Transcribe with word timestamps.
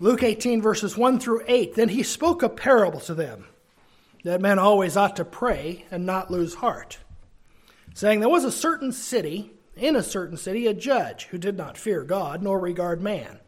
Luke 0.00 0.22
18, 0.22 0.60
verses 0.60 0.96
1 0.96 1.20
through 1.20 1.42
8. 1.46 1.74
Then 1.74 1.88
he 1.88 2.02
spoke 2.02 2.42
a 2.42 2.48
parable 2.48 3.00
to 3.00 3.14
them 3.14 3.46
that 4.24 4.40
men 4.40 4.58
always 4.58 4.96
ought 4.96 5.16
to 5.16 5.24
pray 5.24 5.84
and 5.90 6.04
not 6.04 6.30
lose 6.30 6.54
heart, 6.54 6.98
saying, 7.94 8.20
There 8.20 8.28
was 8.28 8.44
a 8.44 8.50
certain 8.50 8.90
city, 8.90 9.52
in 9.76 9.94
a 9.94 10.02
certain 10.02 10.36
city, 10.36 10.66
a 10.66 10.74
judge 10.74 11.26
who 11.26 11.38
did 11.38 11.56
not 11.56 11.78
fear 11.78 12.02
God 12.02 12.42
nor 12.42 12.58
regard 12.58 13.00
man. 13.00 13.38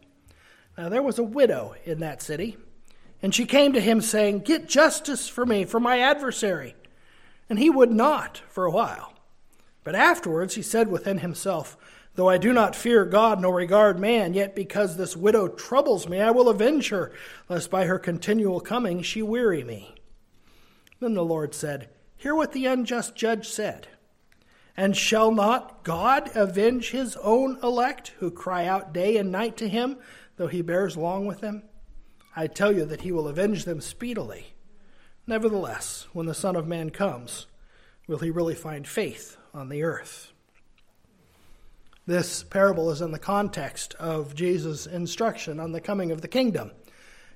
Now 0.77 0.89
there 0.89 1.01
was 1.01 1.19
a 1.19 1.23
widow 1.23 1.75
in 1.83 1.99
that 1.99 2.21
city, 2.21 2.55
and 3.21 3.33
she 3.33 3.45
came 3.45 3.73
to 3.73 3.81
him, 3.81 3.99
saying, 3.99 4.39
Get 4.39 4.69
justice 4.69 5.27
for 5.27 5.45
me, 5.45 5.65
for 5.65 5.79
my 5.79 5.99
adversary. 5.99 6.75
And 7.49 7.57
he 7.57 7.69
would 7.69 7.91
not 7.91 8.41
for 8.49 8.65
a 8.65 8.71
while. 8.71 9.13
But 9.83 9.95
afterwards 9.95 10.55
he 10.55 10.61
said 10.61 10.89
within 10.89 11.19
himself, 11.19 11.77
Though 12.17 12.29
I 12.29 12.39
do 12.39 12.51
not 12.51 12.75
fear 12.75 13.05
God 13.05 13.41
nor 13.41 13.53
regard 13.53 13.99
man, 13.99 14.33
yet 14.33 14.55
because 14.55 14.97
this 14.97 15.15
widow 15.15 15.47
troubles 15.47 16.09
me, 16.09 16.19
I 16.19 16.31
will 16.31 16.49
avenge 16.49 16.89
her, 16.89 17.11
lest 17.47 17.69
by 17.69 17.85
her 17.85 17.99
continual 17.99 18.59
coming 18.59 19.03
she 19.03 19.21
weary 19.21 19.63
me. 19.63 19.93
Then 20.99 21.13
the 21.13 21.23
Lord 21.23 21.53
said, 21.53 21.89
Hear 22.15 22.33
what 22.33 22.53
the 22.53 22.65
unjust 22.65 23.15
judge 23.15 23.47
said. 23.47 23.89
And 24.75 24.97
shall 24.97 25.31
not 25.31 25.83
God 25.83 26.35
avenge 26.35 26.89
his 26.89 27.15
own 27.17 27.59
elect, 27.61 28.13
who 28.17 28.31
cry 28.31 28.65
out 28.65 28.95
day 28.95 29.17
and 29.17 29.31
night 29.31 29.55
to 29.57 29.69
him, 29.69 29.97
though 30.37 30.47
he 30.47 30.63
bears 30.63 30.97
long 30.97 31.27
with 31.27 31.41
them? 31.41 31.61
I 32.35 32.47
tell 32.47 32.71
you 32.71 32.85
that 32.85 33.01
he 33.01 33.11
will 33.11 33.27
avenge 33.27 33.65
them 33.65 33.79
speedily. 33.79 34.55
Nevertheless, 35.27 36.07
when 36.13 36.25
the 36.25 36.33
Son 36.33 36.55
of 36.55 36.67
Man 36.67 36.89
comes, 36.89 37.45
will 38.07 38.19
he 38.19 38.31
really 38.31 38.55
find 38.55 38.87
faith 38.87 39.37
on 39.53 39.69
the 39.69 39.83
earth? 39.83 40.33
This 42.07 42.41
parable 42.41 42.89
is 42.89 43.01
in 43.01 43.11
the 43.11 43.19
context 43.19 43.93
of 43.95 44.33
Jesus' 44.33 44.87
instruction 44.87 45.59
on 45.59 45.73
the 45.73 45.81
coming 45.81 46.09
of 46.11 46.21
the 46.21 46.29
kingdom. 46.29 46.71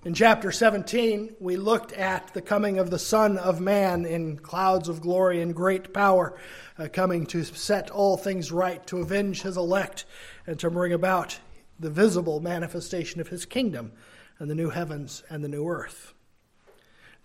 In 0.05 0.13
chapter 0.13 0.49
17, 0.49 1.35
we 1.41 1.57
looked 1.57 1.91
at 1.91 2.33
the 2.33 2.41
coming 2.41 2.79
of 2.79 2.89
the 2.89 2.97
Son 2.97 3.37
of 3.37 3.59
Man 3.59 4.05
in 4.05 4.37
clouds 4.37 4.87
of 4.87 5.01
glory 5.01 5.41
and 5.41 5.53
great 5.53 5.93
power, 5.93 6.39
uh, 6.79 6.87
coming 6.87 7.25
to 7.27 7.43
set 7.43 7.91
all 7.91 8.15
things 8.15 8.49
right, 8.49 8.87
to 8.87 8.99
avenge 8.99 9.41
his 9.41 9.57
elect, 9.57 10.05
and 10.47 10.57
to 10.59 10.69
bring 10.69 10.93
about 10.93 11.37
the 11.77 11.89
visible 11.89 12.39
manifestation 12.39 13.19
of 13.19 13.27
his 13.27 13.43
kingdom 13.43 13.91
and 14.39 14.49
the 14.49 14.55
new 14.55 14.69
heavens 14.69 15.21
and 15.29 15.43
the 15.43 15.49
new 15.49 15.67
earth. 15.67 16.13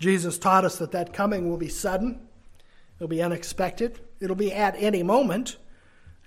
Jesus 0.01 0.37
taught 0.37 0.65
us 0.65 0.79
that 0.79 0.91
that 0.91 1.13
coming 1.13 1.49
will 1.49 1.59
be 1.59 1.69
sudden, 1.69 2.27
it'll 2.97 3.07
be 3.07 3.23
unexpected, 3.23 4.01
it'll 4.19 4.35
be 4.35 4.53
at 4.53 4.75
any 4.79 5.05
moment. 5.05 5.59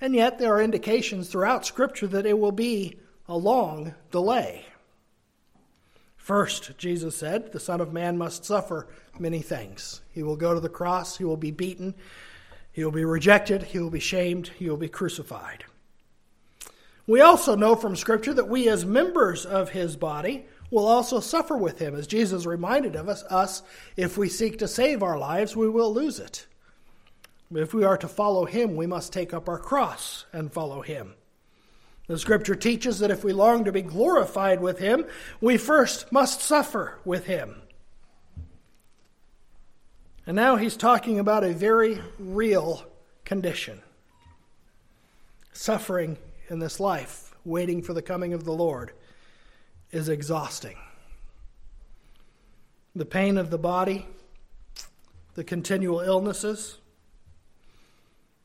And 0.02 0.16
yet, 0.16 0.40
there 0.40 0.54
are 0.54 0.62
indications 0.62 1.30
throughout 1.30 1.66
Scripture 1.66 2.08
that 2.08 2.26
it 2.26 2.40
will 2.40 2.52
be 2.52 3.00
a 3.28 3.38
long 3.38 3.94
delay. 4.12 4.66
First, 6.16 6.78
Jesus 6.78 7.16
said, 7.16 7.52
the 7.52 7.60
Son 7.60 7.82
of 7.82 7.92
Man 7.92 8.18
must 8.18 8.46
suffer 8.46 8.88
many 9.18 9.40
things. 9.42 10.02
He 10.12 10.24
will 10.24 10.36
go 10.36 10.54
to 10.54 10.60
the 10.60 10.70
cross, 10.70 11.18
he 11.18 11.24
will 11.24 11.38
be 11.38 11.52
beaten, 11.52 11.96
he 12.72 12.84
will 12.84 12.92
be 12.92 13.04
rejected, 13.04 13.64
he 13.64 13.80
will 13.80 13.90
be 13.90 14.00
shamed, 14.00 14.50
he 14.60 14.70
will 14.70 14.78
be 14.78 14.88
crucified. 14.88 15.66
We 17.08 17.22
also 17.22 17.56
know 17.56 17.76
from 17.76 17.96
Scripture 17.96 18.36
that 18.36 18.48
we, 18.48 18.70
as 18.70 18.86
members 18.86 19.44
of 19.44 19.70
his 19.70 19.96
body, 19.96 20.46
will 20.70 20.86
also 20.86 21.20
suffer 21.20 21.58
with 21.58 21.80
him. 21.80 21.96
As 21.96 22.06
Jesus 22.06 22.46
reminded 22.46 22.96
of 22.96 23.10
us, 23.10 23.24
us, 23.24 23.64
if 23.98 24.18
we 24.18 24.30
seek 24.30 24.60
to 24.60 24.68
save 24.68 25.02
our 25.02 25.18
lives, 25.18 25.56
we 25.56 25.68
will 25.68 25.92
lose 25.92 26.20
it. 26.20 26.46
If 27.54 27.74
we 27.74 27.84
are 27.84 27.98
to 27.98 28.08
follow 28.08 28.46
him, 28.46 28.76
we 28.76 28.86
must 28.86 29.12
take 29.12 29.34
up 29.34 29.50
our 29.50 29.58
cross 29.58 30.26
and 30.32 30.52
follow 30.52 30.82
him. 30.82 31.16
The 32.08 32.20
scripture 32.20 32.56
teaches 32.56 33.00
that 33.00 33.12
if 33.12 33.24
we 33.24 33.34
long 33.34 33.66
to 33.66 33.72
be 33.72 33.82
glorified 33.82 34.62
with 34.62 34.80
him, 34.80 35.06
we 35.42 35.58
first 35.58 36.12
must 36.12 36.42
suffer 36.42 37.00
with 37.06 37.26
him. 37.26 37.62
And 40.26 40.36
now 40.36 40.58
he's 40.58 40.78
talking 40.78 41.20
about 41.20 41.44
a 41.44 41.54
very 41.54 42.02
real 42.20 42.86
condition 43.26 43.82
suffering 45.54 46.18
in 46.50 46.60
this 46.60 46.80
life, 46.80 47.36
waiting 47.46 47.82
for 47.82 47.94
the 47.94 48.02
coming 48.02 48.34
of 48.34 48.46
the 48.46 48.54
Lord, 48.54 48.92
is 49.92 50.08
exhausting. 50.08 50.78
The 52.96 53.06
pain 53.06 53.38
of 53.38 53.50
the 53.50 53.58
body, 53.58 54.08
the 55.36 55.44
continual 55.44 56.00
illnesses, 56.00 56.78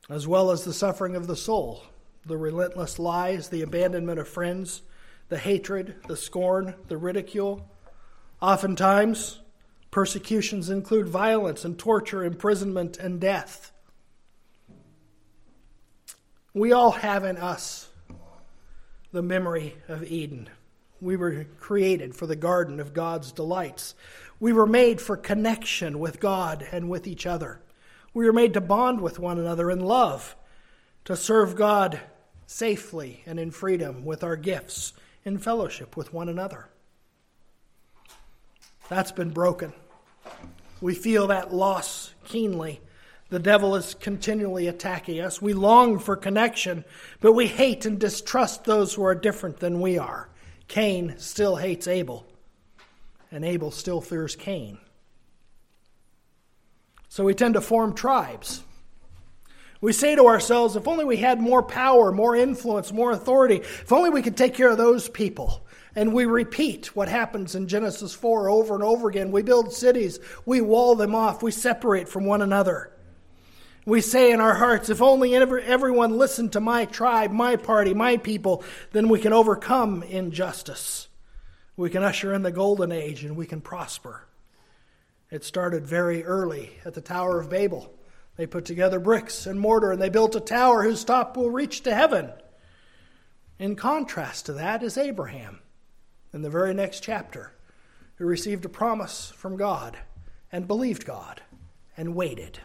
as 0.08 0.26
well 0.26 0.50
as 0.50 0.64
the 0.64 0.72
suffering 0.72 1.16
of 1.16 1.26
the 1.26 1.36
soul, 1.36 1.82
the 2.26 2.36
relentless 2.36 2.98
lies, 2.98 3.48
the 3.48 3.62
abandonment 3.62 4.18
of 4.18 4.28
friends, 4.28 4.82
the 5.28 5.38
hatred, 5.38 5.94
the 6.06 6.16
scorn, 6.16 6.74
the 6.88 6.96
ridicule. 6.96 7.68
Oftentimes, 8.40 9.40
persecutions 9.90 10.68
include 10.68 11.08
violence 11.08 11.64
and 11.64 11.78
torture, 11.78 12.24
imprisonment, 12.24 12.98
and 12.98 13.20
death. 13.20 13.72
We 16.52 16.72
all 16.72 16.92
have 16.92 17.24
in 17.24 17.36
us 17.36 17.88
the 19.12 19.22
memory 19.22 19.76
of 19.88 20.04
Eden. 20.04 20.50
We 21.00 21.16
were 21.16 21.46
created 21.58 22.14
for 22.14 22.26
the 22.26 22.36
garden 22.36 22.80
of 22.80 22.92
God's 22.92 23.32
delights. 23.32 23.94
We 24.40 24.52
were 24.52 24.66
made 24.66 25.00
for 25.00 25.16
connection 25.16 25.98
with 25.98 26.20
God 26.20 26.66
and 26.70 26.88
with 26.88 27.06
each 27.06 27.26
other. 27.26 27.60
We 28.14 28.28
are 28.28 28.32
made 28.32 28.54
to 28.54 28.60
bond 28.60 29.00
with 29.00 29.18
one 29.18 29.38
another 29.38 29.70
in 29.72 29.80
love, 29.80 30.36
to 31.04 31.16
serve 31.16 31.56
God 31.56 32.00
safely 32.46 33.22
and 33.26 33.40
in 33.40 33.50
freedom 33.50 34.04
with 34.04 34.22
our 34.22 34.36
gifts, 34.36 34.92
in 35.24 35.38
fellowship 35.38 35.96
with 35.96 36.12
one 36.12 36.28
another. 36.28 36.68
That's 38.88 39.10
been 39.12 39.30
broken. 39.30 39.72
We 40.80 40.94
feel 40.94 41.26
that 41.26 41.52
loss 41.52 42.14
keenly. 42.24 42.80
The 43.30 43.38
devil 43.40 43.74
is 43.74 43.94
continually 43.94 44.68
attacking 44.68 45.18
us. 45.20 45.42
We 45.42 45.52
long 45.52 45.98
for 45.98 46.14
connection, 46.14 46.84
but 47.20 47.32
we 47.32 47.48
hate 47.48 47.84
and 47.84 47.98
distrust 47.98 48.64
those 48.64 48.94
who 48.94 49.02
are 49.04 49.14
different 49.14 49.58
than 49.58 49.80
we 49.80 49.98
are. 49.98 50.28
Cain 50.68 51.14
still 51.18 51.56
hates 51.56 51.88
Abel, 51.88 52.26
and 53.32 53.44
Abel 53.44 53.70
still 53.70 54.00
fears 54.00 54.36
Cain. 54.36 54.78
So 57.14 57.22
we 57.22 57.32
tend 57.32 57.54
to 57.54 57.60
form 57.60 57.94
tribes. 57.94 58.64
We 59.80 59.92
say 59.92 60.16
to 60.16 60.26
ourselves, 60.26 60.74
if 60.74 60.88
only 60.88 61.04
we 61.04 61.18
had 61.18 61.40
more 61.40 61.62
power, 61.62 62.10
more 62.10 62.34
influence, 62.34 62.92
more 62.92 63.12
authority, 63.12 63.58
if 63.58 63.92
only 63.92 64.10
we 64.10 64.20
could 64.20 64.36
take 64.36 64.54
care 64.54 64.70
of 64.70 64.78
those 64.78 65.08
people. 65.08 65.64
And 65.94 66.12
we 66.12 66.24
repeat 66.24 66.86
what 66.96 67.06
happens 67.06 67.54
in 67.54 67.68
Genesis 67.68 68.12
4 68.14 68.48
over 68.50 68.74
and 68.74 68.82
over 68.82 69.08
again. 69.08 69.30
We 69.30 69.42
build 69.42 69.72
cities, 69.72 70.18
we 70.44 70.60
wall 70.60 70.96
them 70.96 71.14
off, 71.14 71.40
we 71.40 71.52
separate 71.52 72.08
from 72.08 72.24
one 72.24 72.42
another. 72.42 72.90
We 73.86 74.00
say 74.00 74.32
in 74.32 74.40
our 74.40 74.54
hearts, 74.54 74.90
if 74.90 75.00
only 75.00 75.36
everyone 75.36 76.18
listened 76.18 76.54
to 76.54 76.60
my 76.60 76.84
tribe, 76.84 77.30
my 77.30 77.54
party, 77.54 77.94
my 77.94 78.16
people, 78.16 78.64
then 78.90 79.08
we 79.08 79.20
can 79.20 79.32
overcome 79.32 80.02
injustice. 80.02 81.06
We 81.76 81.90
can 81.90 82.02
usher 82.02 82.34
in 82.34 82.42
the 82.42 82.50
golden 82.50 82.90
age 82.90 83.22
and 83.22 83.36
we 83.36 83.46
can 83.46 83.60
prosper. 83.60 84.23
It 85.30 85.44
started 85.44 85.86
very 85.86 86.24
early 86.24 86.78
at 86.84 86.94
the 86.94 87.00
Tower 87.00 87.40
of 87.40 87.50
Babel. 87.50 87.92
They 88.36 88.46
put 88.46 88.64
together 88.64 88.98
bricks 88.98 89.46
and 89.46 89.58
mortar 89.58 89.92
and 89.92 90.00
they 90.00 90.08
built 90.08 90.34
a 90.34 90.40
tower 90.40 90.82
whose 90.82 91.04
top 91.04 91.36
will 91.36 91.50
reach 91.50 91.82
to 91.82 91.94
heaven. 91.94 92.32
In 93.58 93.76
contrast 93.76 94.46
to 94.46 94.52
that 94.54 94.82
is 94.82 94.98
Abraham 94.98 95.60
in 96.32 96.42
the 96.42 96.50
very 96.50 96.74
next 96.74 97.00
chapter, 97.00 97.52
who 98.16 98.26
received 98.26 98.64
a 98.64 98.68
promise 98.68 99.32
from 99.36 99.56
God 99.56 99.96
and 100.50 100.66
believed 100.66 101.04
God 101.04 101.42
and 101.96 102.16
waited. 102.16 102.58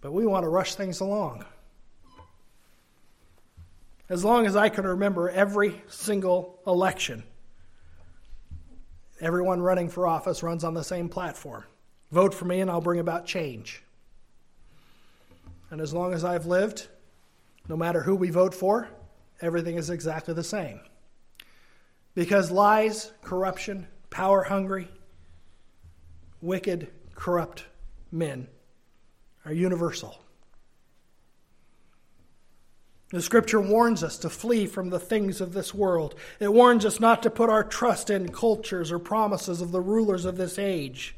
But 0.00 0.12
we 0.12 0.26
want 0.26 0.44
to 0.44 0.48
rush 0.48 0.74
things 0.74 1.00
along. 1.00 1.44
As 4.08 4.24
long 4.24 4.46
as 4.46 4.56
I 4.56 4.68
can 4.68 4.86
remember 4.86 5.30
every 5.30 5.80
single 5.88 6.58
election, 6.66 7.22
Everyone 9.20 9.60
running 9.60 9.90
for 9.90 10.06
office 10.06 10.42
runs 10.42 10.64
on 10.64 10.72
the 10.72 10.82
same 10.82 11.08
platform. 11.08 11.64
Vote 12.10 12.32
for 12.32 12.46
me 12.46 12.60
and 12.60 12.70
I'll 12.70 12.80
bring 12.80 13.00
about 13.00 13.26
change. 13.26 13.82
And 15.70 15.80
as 15.80 15.92
long 15.92 16.14
as 16.14 16.24
I've 16.24 16.46
lived, 16.46 16.88
no 17.68 17.76
matter 17.76 18.02
who 18.02 18.16
we 18.16 18.30
vote 18.30 18.54
for, 18.54 18.88
everything 19.40 19.76
is 19.76 19.90
exactly 19.90 20.34
the 20.34 20.42
same. 20.42 20.80
Because 22.14 22.50
lies, 22.50 23.12
corruption, 23.22 23.86
power 24.08 24.42
hungry, 24.42 24.88
wicked, 26.40 26.88
corrupt 27.14 27.66
men 28.10 28.48
are 29.44 29.52
universal. 29.52 30.18
The 33.10 33.20
scripture 33.20 33.60
warns 33.60 34.04
us 34.04 34.16
to 34.18 34.30
flee 34.30 34.66
from 34.66 34.90
the 34.90 35.00
things 35.00 35.40
of 35.40 35.52
this 35.52 35.74
world. 35.74 36.14
It 36.38 36.52
warns 36.52 36.84
us 36.84 37.00
not 37.00 37.24
to 37.24 37.30
put 37.30 37.50
our 37.50 37.64
trust 37.64 38.08
in 38.08 38.30
cultures 38.30 38.92
or 38.92 39.00
promises 39.00 39.60
of 39.60 39.72
the 39.72 39.80
rulers 39.80 40.24
of 40.24 40.36
this 40.36 40.58
age. 40.58 41.16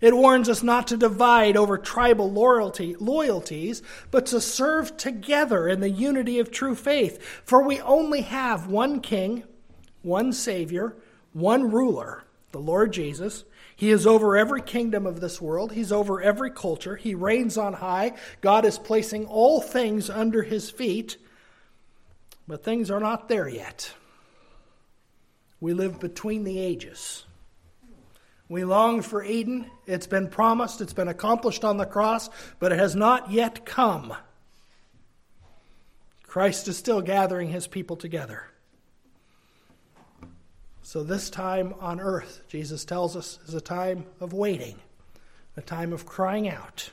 It 0.00 0.16
warns 0.16 0.48
us 0.48 0.62
not 0.62 0.86
to 0.88 0.96
divide 0.96 1.56
over 1.56 1.76
tribal 1.76 2.30
loyalty, 2.30 2.96
loyalties, 2.98 3.82
but 4.10 4.26
to 4.26 4.40
serve 4.40 4.96
together 4.96 5.68
in 5.68 5.80
the 5.80 5.90
unity 5.90 6.38
of 6.38 6.50
true 6.50 6.74
faith. 6.74 7.22
For 7.44 7.62
we 7.62 7.80
only 7.80 8.22
have 8.22 8.66
one 8.66 9.00
king, 9.00 9.44
one 10.02 10.32
Savior, 10.32 10.96
one 11.32 11.70
ruler, 11.70 12.24
the 12.52 12.60
Lord 12.60 12.92
Jesus. 12.92 13.44
He 13.76 13.90
is 13.90 14.06
over 14.06 14.36
every 14.36 14.62
kingdom 14.62 15.06
of 15.06 15.20
this 15.20 15.40
world. 15.40 15.72
He's 15.72 15.90
over 15.90 16.20
every 16.20 16.50
culture. 16.50 16.96
He 16.96 17.14
reigns 17.14 17.58
on 17.58 17.74
high. 17.74 18.12
God 18.40 18.64
is 18.64 18.78
placing 18.78 19.26
all 19.26 19.60
things 19.60 20.08
under 20.08 20.42
his 20.42 20.70
feet. 20.70 21.16
But 22.46 22.62
things 22.62 22.90
are 22.90 23.00
not 23.00 23.28
there 23.28 23.48
yet. 23.48 23.92
We 25.60 25.72
live 25.72 25.98
between 25.98 26.44
the 26.44 26.58
ages. 26.58 27.24
We 28.48 28.64
long 28.64 29.02
for 29.02 29.24
Eden. 29.24 29.70
It's 29.86 30.06
been 30.06 30.28
promised, 30.28 30.80
it's 30.80 30.92
been 30.92 31.08
accomplished 31.08 31.64
on 31.64 31.78
the 31.78 31.86
cross, 31.86 32.28
but 32.58 32.72
it 32.72 32.78
has 32.78 32.94
not 32.94 33.30
yet 33.30 33.64
come. 33.64 34.14
Christ 36.26 36.68
is 36.68 36.76
still 36.76 37.00
gathering 37.00 37.48
his 37.48 37.66
people 37.66 37.96
together. 37.96 38.44
So, 40.94 41.02
this 41.02 41.28
time 41.28 41.74
on 41.80 41.98
earth, 41.98 42.44
Jesus 42.46 42.84
tells 42.84 43.16
us, 43.16 43.40
is 43.48 43.54
a 43.54 43.60
time 43.60 44.06
of 44.20 44.32
waiting, 44.32 44.76
a 45.56 45.60
time 45.60 45.92
of 45.92 46.06
crying 46.06 46.48
out. 46.48 46.92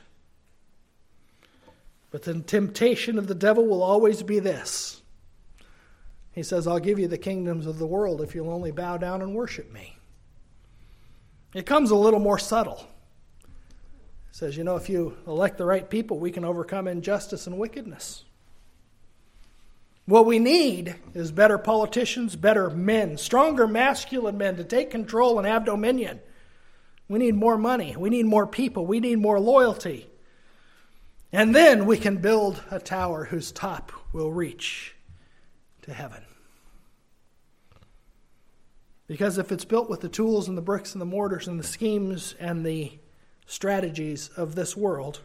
But 2.10 2.24
the 2.24 2.40
temptation 2.40 3.16
of 3.16 3.28
the 3.28 3.34
devil 3.36 3.64
will 3.64 3.80
always 3.80 4.24
be 4.24 4.40
this. 4.40 5.02
He 6.32 6.42
says, 6.42 6.66
I'll 6.66 6.80
give 6.80 6.98
you 6.98 7.06
the 7.06 7.16
kingdoms 7.16 7.64
of 7.64 7.78
the 7.78 7.86
world 7.86 8.20
if 8.20 8.34
you'll 8.34 8.50
only 8.50 8.72
bow 8.72 8.96
down 8.96 9.22
and 9.22 9.36
worship 9.36 9.72
me. 9.72 9.96
It 11.54 11.64
comes 11.64 11.92
a 11.92 11.94
little 11.94 12.18
more 12.18 12.40
subtle. 12.40 12.84
It 13.44 14.34
says, 14.34 14.56
you 14.56 14.64
know, 14.64 14.74
if 14.74 14.88
you 14.88 15.16
elect 15.28 15.58
the 15.58 15.64
right 15.64 15.88
people, 15.88 16.18
we 16.18 16.32
can 16.32 16.44
overcome 16.44 16.88
injustice 16.88 17.46
and 17.46 17.56
wickedness. 17.56 18.24
What 20.12 20.26
we 20.26 20.38
need 20.38 20.96
is 21.14 21.32
better 21.32 21.56
politicians, 21.56 22.36
better 22.36 22.68
men, 22.68 23.16
stronger 23.16 23.66
masculine 23.66 24.36
men 24.36 24.56
to 24.56 24.62
take 24.62 24.90
control 24.90 25.38
and 25.38 25.48
have 25.48 25.64
dominion. 25.64 26.20
We 27.08 27.18
need 27.18 27.34
more 27.34 27.56
money. 27.56 27.96
We 27.96 28.10
need 28.10 28.26
more 28.26 28.46
people. 28.46 28.84
We 28.84 29.00
need 29.00 29.20
more 29.20 29.40
loyalty. 29.40 30.06
And 31.32 31.54
then 31.54 31.86
we 31.86 31.96
can 31.96 32.18
build 32.18 32.62
a 32.70 32.78
tower 32.78 33.24
whose 33.24 33.52
top 33.52 33.90
will 34.12 34.30
reach 34.30 34.94
to 35.80 35.94
heaven. 35.94 36.22
Because 39.06 39.38
if 39.38 39.50
it's 39.50 39.64
built 39.64 39.88
with 39.88 40.02
the 40.02 40.10
tools 40.10 40.46
and 40.46 40.58
the 40.58 40.60
bricks 40.60 40.92
and 40.92 41.00
the 41.00 41.06
mortars 41.06 41.48
and 41.48 41.58
the 41.58 41.64
schemes 41.64 42.34
and 42.38 42.66
the 42.66 42.92
strategies 43.46 44.28
of 44.36 44.56
this 44.56 44.76
world, 44.76 45.20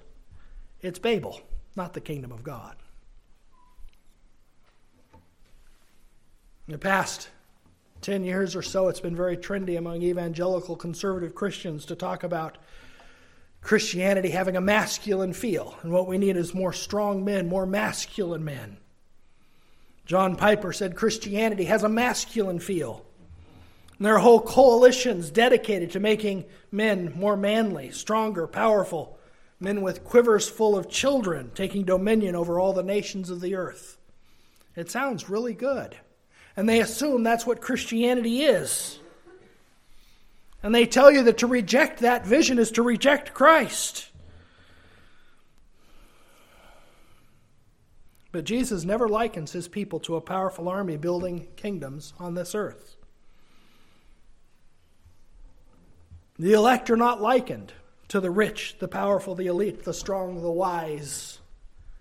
it's 0.79 0.97
Babel, 0.97 1.41
not 1.75 1.91
the 1.91 1.99
kingdom 1.99 2.31
of 2.31 2.41
God. 2.41 2.77
In 6.67 6.73
the 6.73 6.77
past 6.77 7.29
10 8.01 8.25
years 8.25 8.53
or 8.53 8.61
so, 8.61 8.89
it's 8.89 8.99
been 8.99 9.15
very 9.15 9.37
trendy 9.37 9.77
among 9.77 10.01
evangelical 10.01 10.75
conservative 10.75 11.33
Christians 11.33 11.85
to 11.85 11.95
talk 11.95 12.23
about 12.23 12.57
Christianity 13.61 14.31
having 14.31 14.57
a 14.57 14.61
masculine 14.61 15.31
feel. 15.31 15.77
And 15.81 15.93
what 15.93 16.07
we 16.07 16.17
need 16.17 16.35
is 16.35 16.53
more 16.53 16.73
strong 16.73 17.23
men, 17.23 17.47
more 17.47 17.65
masculine 17.65 18.43
men. 18.43 18.77
John 20.05 20.35
Piper 20.35 20.73
said 20.73 20.97
Christianity 20.97 21.65
has 21.65 21.83
a 21.83 21.89
masculine 21.89 22.59
feel. 22.59 23.05
And 23.97 24.05
there 24.05 24.15
are 24.15 24.19
whole 24.19 24.41
coalitions 24.41 25.31
dedicated 25.31 25.91
to 25.91 26.01
making 26.01 26.43
men 26.69 27.13
more 27.15 27.37
manly, 27.37 27.91
stronger, 27.91 28.45
powerful, 28.45 29.17
men 29.57 29.81
with 29.81 30.03
quivers 30.03 30.49
full 30.49 30.77
of 30.77 30.89
children 30.89 31.49
taking 31.55 31.85
dominion 31.85 32.35
over 32.35 32.59
all 32.59 32.73
the 32.73 32.83
nations 32.83 33.29
of 33.29 33.39
the 33.39 33.55
earth. 33.55 33.97
It 34.75 34.91
sounds 34.91 35.29
really 35.29 35.53
good 35.53 35.97
and 36.57 36.67
they 36.67 36.81
assume 36.81 37.21
that's 37.21 37.45
what 37.45 37.61
Christianity 37.61 38.41
is. 38.41 38.99
And 40.63 40.73
they 40.73 40.87
tell 40.87 41.11
you 41.11 41.23
that 41.23 41.37
to 41.37 41.47
reject 41.47 41.99
that 41.99 42.25
vision 42.25 42.57
is 42.57 42.71
to 42.71 42.81
reject 42.81 43.35
Christ. 43.35 44.09
But 48.31 48.43
Jesus 48.43 48.83
never 48.83 49.07
likens 49.07 49.51
his 49.51 49.67
people 49.67 49.99
to 50.01 50.15
a 50.15 50.21
powerful 50.21 50.67
army 50.67 50.97
building 50.97 51.47
kingdoms 51.55 52.13
on 52.19 52.33
this 52.33 52.55
earth. 52.55 52.97
The 56.39 56.53
elect 56.53 56.89
are 56.89 56.97
not 56.97 57.21
likened 57.21 57.71
to 58.09 58.19
the 58.19 58.31
rich, 58.31 58.77
the 58.79 58.87
powerful, 58.87 59.35
the 59.35 59.47
elite, 59.47 59.83
the 59.83 59.93
strong, 59.93 60.41
the 60.41 60.51
wise. 60.51 61.39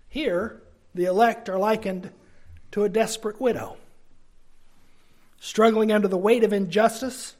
Here, 0.09 0.61
the 0.95 1.05
elect 1.05 1.47
are 1.47 1.59
likened 1.59 2.11
to 2.71 2.83
a 2.83 2.89
desperate 2.89 3.39
widow 3.39 3.77
struggling 5.39 5.91
under 5.91 6.07
the 6.07 6.17
weight 6.17 6.43
of 6.43 6.53
injustice, 6.53 7.35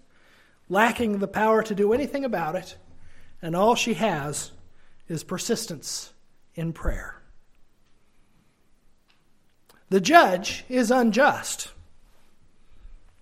lacking 0.70 1.20
the 1.20 1.28
power 1.28 1.64
to 1.64 1.76
do 1.76 1.94
anything 1.94 2.26
about 2.26 2.56
it, 2.56 2.78
and 3.42 3.56
all 3.56 3.76
she 3.76 3.94
has 3.96 4.52
is 5.08 5.24
persistence 5.24 6.14
in 6.56 6.74
prayer. 6.74 7.22
The 9.90 10.02
judge 10.02 10.66
is 10.68 10.92
unjust. 10.92 11.70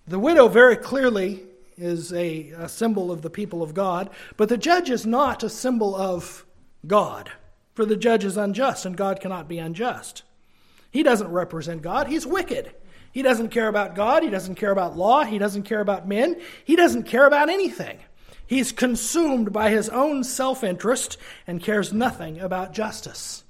The 0.08 0.18
widow 0.18 0.48
very 0.48 0.76
clearly 0.76 1.42
is 1.76 2.12
a, 2.12 2.50
a, 2.50 2.68
symbol 2.68 3.12
of 3.12 3.22
the 3.22 3.30
people 3.30 3.62
of 3.62 3.74
God, 3.74 4.10
but 4.36 4.48
the 4.48 4.56
judge 4.56 4.88
is 4.88 5.04
not 5.04 5.42
a 5.42 5.50
symbol 5.50 5.94
of 5.94 6.44
God, 6.86 7.30
for 7.74 7.84
the 7.84 7.96
judge 7.96 8.24
is 8.24 8.36
unjust, 8.36 8.86
and 8.86 8.96
God 8.96 9.20
cannot 9.20 9.46
be 9.46 9.58
unjust. 9.58 10.22
He 10.90 11.02
doesn't 11.02 11.30
represent 11.30 11.82
God, 11.82 12.08
he's 12.08 12.26
wicked. 12.26 12.72
He 13.16 13.22
doesn't 13.22 13.48
care 13.48 13.68
about 13.68 13.94
God. 13.94 14.22
He 14.22 14.28
doesn't 14.28 14.56
care 14.56 14.70
about 14.70 14.98
law. 14.98 15.24
He 15.24 15.38
doesn't 15.38 15.62
care 15.62 15.80
about 15.80 16.06
men. 16.06 16.38
He 16.66 16.76
doesn't 16.76 17.04
care 17.04 17.26
about 17.26 17.48
anything. 17.48 17.98
He's 18.46 18.72
consumed 18.72 19.54
by 19.54 19.70
his 19.70 19.88
own 19.88 20.22
self 20.22 20.62
interest 20.62 21.16
and 21.46 21.62
cares 21.62 21.94
nothing 21.94 22.38
about 22.38 22.74
justice. 22.74 23.42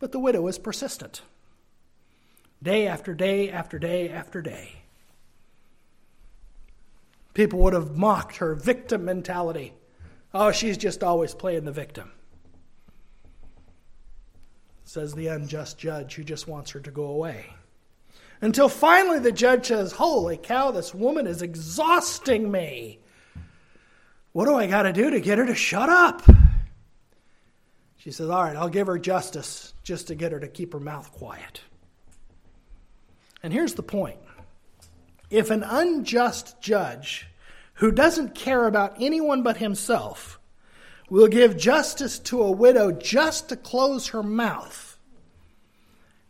But 0.00 0.10
the 0.10 0.18
widow 0.18 0.48
is 0.48 0.58
persistent. 0.58 1.22
Day 2.60 2.88
after 2.88 3.14
day 3.14 3.52
after 3.52 3.78
day 3.78 4.08
after 4.08 4.42
day. 4.42 4.82
People 7.34 7.60
would 7.60 7.74
have 7.74 7.96
mocked 7.96 8.38
her 8.38 8.56
victim 8.56 9.04
mentality. 9.04 9.74
Oh, 10.34 10.50
she's 10.50 10.76
just 10.76 11.04
always 11.04 11.34
playing 11.34 11.66
the 11.66 11.70
victim. 11.70 12.10
Says 14.82 15.14
the 15.14 15.28
unjust 15.28 15.78
judge 15.78 16.16
who 16.16 16.24
just 16.24 16.48
wants 16.48 16.72
her 16.72 16.80
to 16.80 16.90
go 16.90 17.04
away. 17.04 17.54
Until 18.44 18.68
finally 18.68 19.20
the 19.20 19.32
judge 19.32 19.68
says, 19.68 19.92
Holy 19.92 20.36
cow, 20.36 20.70
this 20.70 20.94
woman 20.94 21.26
is 21.26 21.40
exhausting 21.40 22.50
me. 22.50 22.98
What 24.32 24.44
do 24.44 24.54
I 24.54 24.66
got 24.66 24.82
to 24.82 24.92
do 24.92 25.12
to 25.12 25.20
get 25.20 25.38
her 25.38 25.46
to 25.46 25.54
shut 25.54 25.88
up? 25.88 26.20
She 27.96 28.10
says, 28.10 28.28
All 28.28 28.42
right, 28.42 28.54
I'll 28.54 28.68
give 28.68 28.86
her 28.86 28.98
justice 28.98 29.72
just 29.82 30.08
to 30.08 30.14
get 30.14 30.32
her 30.32 30.40
to 30.40 30.48
keep 30.48 30.74
her 30.74 30.78
mouth 30.78 31.10
quiet. 31.10 31.62
And 33.42 33.50
here's 33.50 33.72
the 33.72 33.82
point 33.82 34.18
if 35.30 35.50
an 35.50 35.62
unjust 35.62 36.60
judge 36.60 37.26
who 37.72 37.90
doesn't 37.90 38.34
care 38.34 38.66
about 38.66 39.00
anyone 39.00 39.42
but 39.42 39.56
himself 39.56 40.38
will 41.08 41.28
give 41.28 41.56
justice 41.56 42.18
to 42.18 42.42
a 42.42 42.52
widow 42.52 42.92
just 42.92 43.48
to 43.48 43.56
close 43.56 44.08
her 44.08 44.22
mouth, 44.22 44.98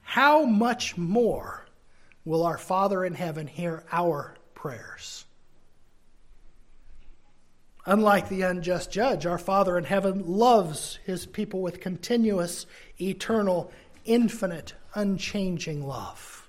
how 0.03 0.45
much 0.45 0.97
more 0.97 1.64
will 2.25 2.45
our 2.45 2.59
Father 2.59 3.05
in 3.05 3.15
heaven 3.15 3.47
hear 3.47 3.85
our 3.93 4.37
prayers. 4.55 5.25
Unlike 7.87 8.31
the 8.31 8.43
unjust 8.43 8.91
judge, 8.91 9.27
our 9.27 9.39
Father 9.39 9.77
in 9.77 9.85
heaven 9.85 10.23
loves 10.27 10.99
his 11.05 11.27
people 11.27 11.61
with 11.61 11.81
continuous, 11.81 12.65
eternal, 12.99 13.71
infinite, 14.07 14.75
unchanging 14.95 15.87
love. 15.87 16.49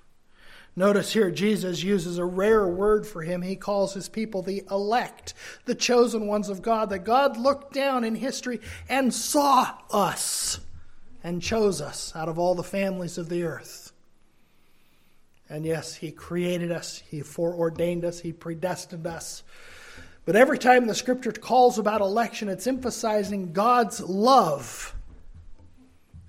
Notice 0.78 1.12
here, 1.12 1.30
Jesus 1.30 1.82
uses 1.82 2.18
a 2.18 2.24
rare 2.24 2.66
word 2.66 3.06
for 3.06 3.22
him. 3.22 3.40
He 3.40 3.56
calls 3.56 3.94
his 3.94 4.10
people 4.10 4.42
the 4.42 4.62
elect, 4.70 5.32
the 5.64 5.74
chosen 5.74 6.26
ones 6.26 6.50
of 6.50 6.60
God, 6.60 6.90
that 6.90 7.00
God 7.00 7.38
looked 7.38 7.72
down 7.72 8.04
in 8.04 8.14
history 8.14 8.60
and 8.88 9.12
saw 9.12 9.74
us 9.90 10.60
and 11.24 11.40
chose 11.42 11.80
us 11.80 12.14
out 12.14 12.28
of 12.28 12.38
all 12.38 12.54
the 12.54 12.62
families 12.62 13.16
of 13.16 13.30
the 13.30 13.44
earth. 13.44 13.85
And 15.48 15.64
yes, 15.64 15.94
He 15.94 16.10
created 16.10 16.72
us, 16.72 17.02
He 17.08 17.20
foreordained 17.20 18.04
us, 18.04 18.20
He 18.20 18.32
predestined 18.32 19.06
us. 19.06 19.42
But 20.24 20.36
every 20.36 20.58
time 20.58 20.86
the 20.86 20.94
scripture 20.94 21.32
calls 21.32 21.78
about 21.78 22.00
election, 22.00 22.48
it's 22.48 22.66
emphasizing 22.66 23.52
God's 23.52 24.00
love, 24.00 24.94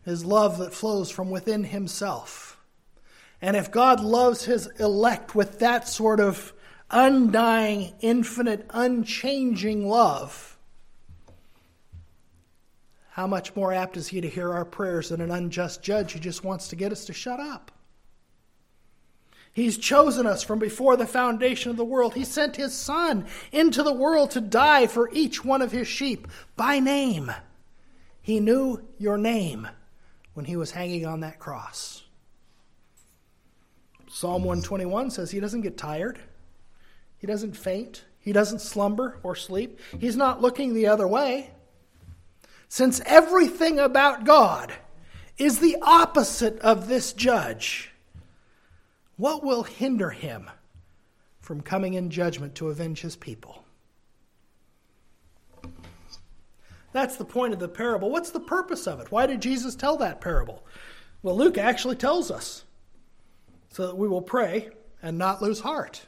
His 0.05 0.23
love 0.23 0.59
that 0.59 0.73
flows 0.73 1.09
from 1.09 1.31
within 1.31 1.63
Himself. 1.63 2.59
And 3.41 3.55
if 3.55 3.71
God 3.71 3.99
loves 3.99 4.45
His 4.45 4.67
elect 4.79 5.33
with 5.33 5.59
that 5.59 5.87
sort 5.87 6.19
of 6.19 6.53
undying, 6.91 7.93
infinite, 8.01 8.65
unchanging 8.69 9.87
love, 9.87 10.57
how 13.17 13.25
much 13.25 13.55
more 13.55 13.73
apt 13.73 13.97
is 13.97 14.07
he 14.07 14.21
to 14.21 14.29
hear 14.29 14.53
our 14.53 14.63
prayers 14.63 15.09
than 15.09 15.21
an 15.21 15.31
unjust 15.31 15.81
judge 15.81 16.11
who 16.11 16.19
just 16.19 16.43
wants 16.43 16.67
to 16.67 16.75
get 16.75 16.91
us 16.91 17.05
to 17.05 17.13
shut 17.13 17.39
up? 17.39 17.71
He's 19.57 19.79
chosen 19.79 20.27
us 20.27 20.43
from 20.43 20.59
before 20.59 20.97
the 20.97 21.07
foundation 21.07 21.71
of 21.71 21.77
the 21.77 21.83
world. 21.83 22.13
He 22.13 22.25
sent 22.25 22.57
his 22.57 22.75
Son 22.75 23.25
into 23.51 23.81
the 23.81 23.91
world 23.91 24.29
to 24.31 24.39
die 24.39 24.85
for 24.85 25.09
each 25.11 25.43
one 25.43 25.63
of 25.63 25.71
his 25.71 25.87
sheep 25.87 26.27
by 26.55 26.77
name. 26.77 27.31
He 28.21 28.39
knew 28.39 28.85
your 28.99 29.17
name 29.17 29.67
when 30.35 30.45
he 30.45 30.55
was 30.55 30.69
hanging 30.69 31.07
on 31.07 31.21
that 31.21 31.39
cross. 31.39 32.03
Psalm 34.07 34.43
121 34.43 35.09
says 35.09 35.31
he 35.31 35.39
doesn't 35.39 35.61
get 35.61 35.75
tired, 35.75 36.19
he 37.17 37.25
doesn't 37.25 37.57
faint, 37.57 38.05
he 38.19 38.31
doesn't 38.31 38.61
slumber 38.61 39.17
or 39.23 39.33
sleep, 39.35 39.79
he's 39.97 40.15
not 40.15 40.39
looking 40.39 40.75
the 40.75 40.85
other 40.85 41.07
way. 41.07 41.49
Since 42.69 43.01
everything 43.07 43.79
about 43.79 44.23
God 44.23 44.71
is 45.39 45.57
the 45.57 45.77
opposite 45.81 46.59
of 46.59 46.87
this 46.87 47.11
judge, 47.11 47.91
what 49.17 49.43
will 49.43 49.63
hinder 49.63 50.11
him 50.11 50.49
from 51.41 51.61
coming 51.61 51.95
in 51.95 52.09
judgment 52.09 52.55
to 52.55 52.69
avenge 52.69 53.01
his 53.01 53.15
people? 53.15 53.63
That's 56.93 57.17
the 57.17 57.25
point 57.25 57.53
of 57.53 57.59
the 57.59 57.67
parable. 57.67 58.09
What's 58.09 58.31
the 58.31 58.39
purpose 58.39 58.87
of 58.87 58.99
it? 58.99 59.11
Why 59.11 59.27
did 59.27 59.41
Jesus 59.41 59.75
tell 59.75 59.97
that 59.97 60.21
parable? 60.21 60.65
Well, 61.21 61.35
Luke 61.35 61.57
actually 61.57 61.95
tells 61.95 62.31
us 62.31 62.63
so 63.69 63.87
that 63.87 63.97
we 63.97 64.07
will 64.07 64.21
pray 64.21 64.69
and 65.01 65.17
not 65.17 65.41
lose 65.41 65.59
heart. 65.59 66.05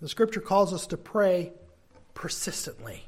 The 0.00 0.08
scripture 0.08 0.40
calls 0.40 0.74
us 0.74 0.86
to 0.88 0.98
pray 0.98 1.52
persistently. 2.12 3.04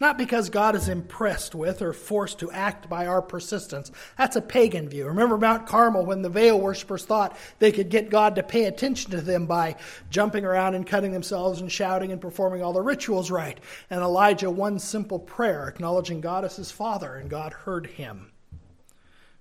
Not 0.00 0.18
because 0.18 0.50
God 0.50 0.74
is 0.74 0.88
impressed 0.88 1.54
with 1.54 1.82
or 1.82 1.92
forced 1.92 2.40
to 2.40 2.50
act 2.50 2.88
by 2.88 3.06
our 3.06 3.22
persistence. 3.22 3.92
That's 4.18 4.36
a 4.36 4.42
pagan 4.42 4.88
view. 4.88 5.06
Remember 5.06 5.38
Mount 5.38 5.66
Carmel 5.66 6.04
when 6.04 6.22
the 6.22 6.30
Baal 6.30 6.60
worshippers 6.60 7.04
thought 7.04 7.36
they 7.58 7.72
could 7.72 7.88
get 7.88 8.10
God 8.10 8.36
to 8.36 8.42
pay 8.42 8.64
attention 8.64 9.12
to 9.12 9.20
them 9.20 9.46
by 9.46 9.76
jumping 10.10 10.44
around 10.44 10.74
and 10.74 10.86
cutting 10.86 11.12
themselves 11.12 11.60
and 11.60 11.70
shouting 11.70 12.10
and 12.10 12.20
performing 12.20 12.62
all 12.62 12.72
the 12.72 12.80
rituals 12.80 13.30
right. 13.30 13.58
And 13.90 14.00
Elijah, 14.00 14.50
one 14.50 14.78
simple 14.78 15.18
prayer, 15.18 15.68
acknowledging 15.68 16.20
God 16.20 16.44
as 16.44 16.56
his 16.56 16.70
father, 16.70 17.14
and 17.14 17.30
God 17.30 17.52
heard 17.52 17.86
him. 17.86 18.32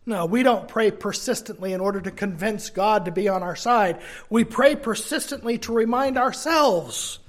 No, 0.05 0.25
we 0.25 0.41
don't 0.41 0.67
pray 0.67 0.89
persistently 0.89 1.73
in 1.73 1.81
order 1.81 2.01
to 2.01 2.11
convince 2.11 2.71
God 2.71 3.05
to 3.05 3.11
be 3.11 3.29
on 3.29 3.43
our 3.43 3.55
side. 3.55 4.01
We 4.29 4.43
pray 4.43 4.75
persistently 4.75 5.59
to 5.59 5.73
remind 5.73 6.17
ourselves 6.17 7.19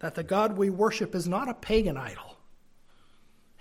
that 0.00 0.14
the 0.14 0.22
God 0.22 0.58
we 0.58 0.68
worship 0.68 1.14
is 1.14 1.26
not 1.26 1.48
a 1.48 1.54
pagan 1.54 1.96
idol. 1.96 2.31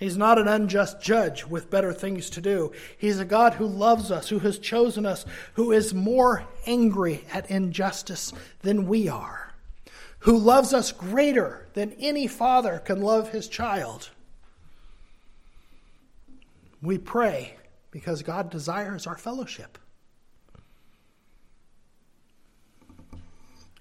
He's 0.01 0.17
not 0.17 0.39
an 0.39 0.47
unjust 0.47 0.99
judge 0.99 1.45
with 1.45 1.69
better 1.69 1.93
things 1.93 2.31
to 2.31 2.41
do. 2.41 2.71
He's 2.97 3.19
a 3.19 3.23
God 3.23 3.53
who 3.53 3.67
loves 3.67 4.09
us, 4.09 4.29
who 4.29 4.39
has 4.39 4.57
chosen 4.57 5.05
us, 5.05 5.27
who 5.53 5.71
is 5.71 5.93
more 5.93 6.43
angry 6.65 7.23
at 7.31 7.51
injustice 7.51 8.33
than 8.61 8.87
we 8.87 9.07
are, 9.07 9.53
who 10.21 10.39
loves 10.39 10.73
us 10.73 10.91
greater 10.91 11.67
than 11.73 11.93
any 11.99 12.25
father 12.25 12.79
can 12.79 12.99
love 12.99 13.29
his 13.29 13.47
child. 13.47 14.09
We 16.81 16.97
pray 16.97 17.57
because 17.91 18.23
God 18.23 18.49
desires 18.49 19.05
our 19.05 19.19
fellowship. 19.19 19.77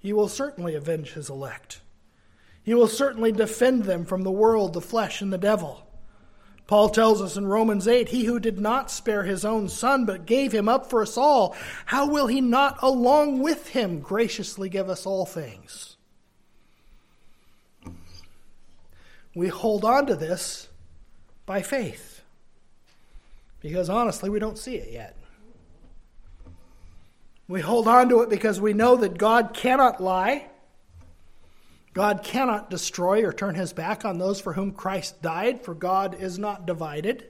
He 0.00 0.12
will 0.12 0.28
certainly 0.28 0.74
avenge 0.74 1.12
his 1.12 1.30
elect. 1.30 1.80
He 2.62 2.74
will 2.74 2.88
certainly 2.88 3.32
defend 3.32 3.84
them 3.84 4.04
from 4.04 4.22
the 4.22 4.30
world, 4.30 4.74
the 4.74 4.82
flesh, 4.82 5.22
and 5.22 5.32
the 5.32 5.38
devil. 5.38 5.86
Paul 6.70 6.90
tells 6.90 7.20
us 7.20 7.36
in 7.36 7.48
Romans 7.48 7.88
8 7.88 8.10
He 8.10 8.26
who 8.26 8.38
did 8.38 8.60
not 8.60 8.92
spare 8.92 9.24
his 9.24 9.44
own 9.44 9.68
son, 9.68 10.04
but 10.04 10.24
gave 10.24 10.52
him 10.52 10.68
up 10.68 10.88
for 10.88 11.02
us 11.02 11.18
all, 11.18 11.56
how 11.86 12.06
will 12.06 12.28
he 12.28 12.40
not 12.40 12.78
along 12.80 13.40
with 13.42 13.70
him 13.70 13.98
graciously 13.98 14.68
give 14.68 14.88
us 14.88 15.04
all 15.04 15.26
things? 15.26 15.96
We 19.34 19.48
hold 19.48 19.84
on 19.84 20.06
to 20.06 20.14
this 20.14 20.68
by 21.44 21.60
faith. 21.60 22.22
Because 23.58 23.90
honestly, 23.90 24.30
we 24.30 24.38
don't 24.38 24.56
see 24.56 24.76
it 24.76 24.92
yet. 24.92 25.16
We 27.48 27.62
hold 27.62 27.88
on 27.88 28.08
to 28.10 28.20
it 28.20 28.30
because 28.30 28.60
we 28.60 28.74
know 28.74 28.94
that 28.94 29.18
God 29.18 29.54
cannot 29.54 30.00
lie. 30.00 30.46
God 31.92 32.22
cannot 32.22 32.70
destroy 32.70 33.24
or 33.24 33.32
turn 33.32 33.54
his 33.54 33.72
back 33.72 34.04
on 34.04 34.18
those 34.18 34.40
for 34.40 34.52
whom 34.52 34.72
Christ 34.72 35.20
died, 35.22 35.64
for 35.64 35.74
God 35.74 36.14
is 36.20 36.38
not 36.38 36.66
divided. 36.66 37.28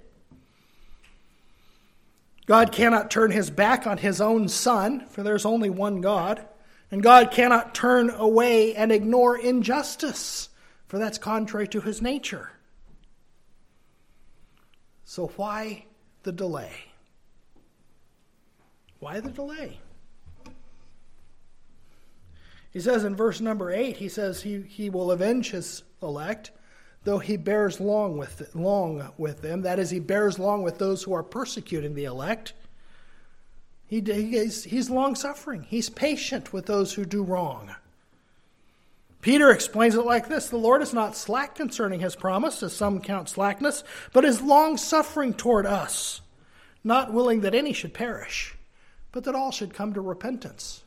God 2.47 2.73
cannot 2.73 3.11
turn 3.11 3.31
his 3.31 3.49
back 3.49 3.87
on 3.87 3.99
his 3.99 4.21
own 4.21 4.49
Son, 4.49 5.07
for 5.09 5.23
there's 5.23 5.47
only 5.47 5.71
one 5.71 6.01
God. 6.01 6.45
And 6.91 7.03
God 7.03 7.31
cannot 7.31 7.75
turn 7.75 8.11
away 8.11 8.75
and 8.75 8.91
ignore 8.91 9.39
injustice, 9.39 10.49
for 10.89 10.99
that's 10.99 11.19
contrary 11.19 11.69
to 11.69 11.81
his 11.81 12.03
nature. 12.03 12.51
So, 15.05 15.29
why 15.37 15.85
the 16.25 16.33
delay? 16.33 16.73
Why 18.99 19.21
the 19.21 19.31
delay? 19.31 19.79
He 22.73 22.81
says 22.81 23.05
in 23.05 23.17
verse 23.17 23.41
number 23.41 23.71
8, 23.71 23.97
he 23.97 24.09
says 24.09 24.43
he, 24.43 24.63
he 24.63 24.91
will 24.91 25.11
avenge 25.11 25.51
his 25.51 25.83
elect, 26.03 26.53
though 27.05 27.19
he 27.19 27.37
bears 27.37 27.81
long 27.81 28.17
with, 28.17 28.55
long 28.55 29.13
with 29.19 29.43
them. 29.43 29.63
That 29.63 29.79
is, 29.79 29.91
he 29.91 29.99
bears 29.99 30.39
long 30.39 30.63
with 30.63 30.79
those 30.79 31.03
who 31.03 31.13
are 31.13 31.23
persecuting 31.23 31.95
the 31.95 32.05
elect. 32.05 32.53
He, 33.87 34.01
he's, 34.01 34.65
he's 34.65 34.89
long 34.89 35.17
suffering, 35.17 35.65
he's 35.65 35.91
patient 35.91 36.53
with 36.53 36.67
those 36.67 36.95
who 36.95 37.05
do 37.05 37.25
wrong. 37.25 37.75
Peter 39.21 39.51
explains 39.51 39.97
it 39.97 40.07
like 40.07 40.29
this 40.29 40.49
The 40.49 40.57
Lord 40.57 40.81
is 40.81 40.95
not 40.95 41.17
slack 41.17 41.57
concerning 41.57 42.01
his 42.01 42.17
promise, 42.17 42.63
as 42.63 42.73
some 42.73 43.01
count 43.01 43.29
slackness, 43.29 43.83
but 44.13 44.25
is 44.25 44.41
long 44.41 44.77
suffering 44.77 45.35
toward 45.35 45.67
us, 45.67 46.21
not 46.85 47.13
willing 47.13 47.41
that 47.41 47.55
any 47.55 47.73
should 47.73 47.93
perish, 47.93 48.57
but 49.11 49.25
that 49.25 49.35
all 49.35 49.51
should 49.51 49.75
come 49.75 49.93
to 49.95 50.01
repentance. 50.01 50.85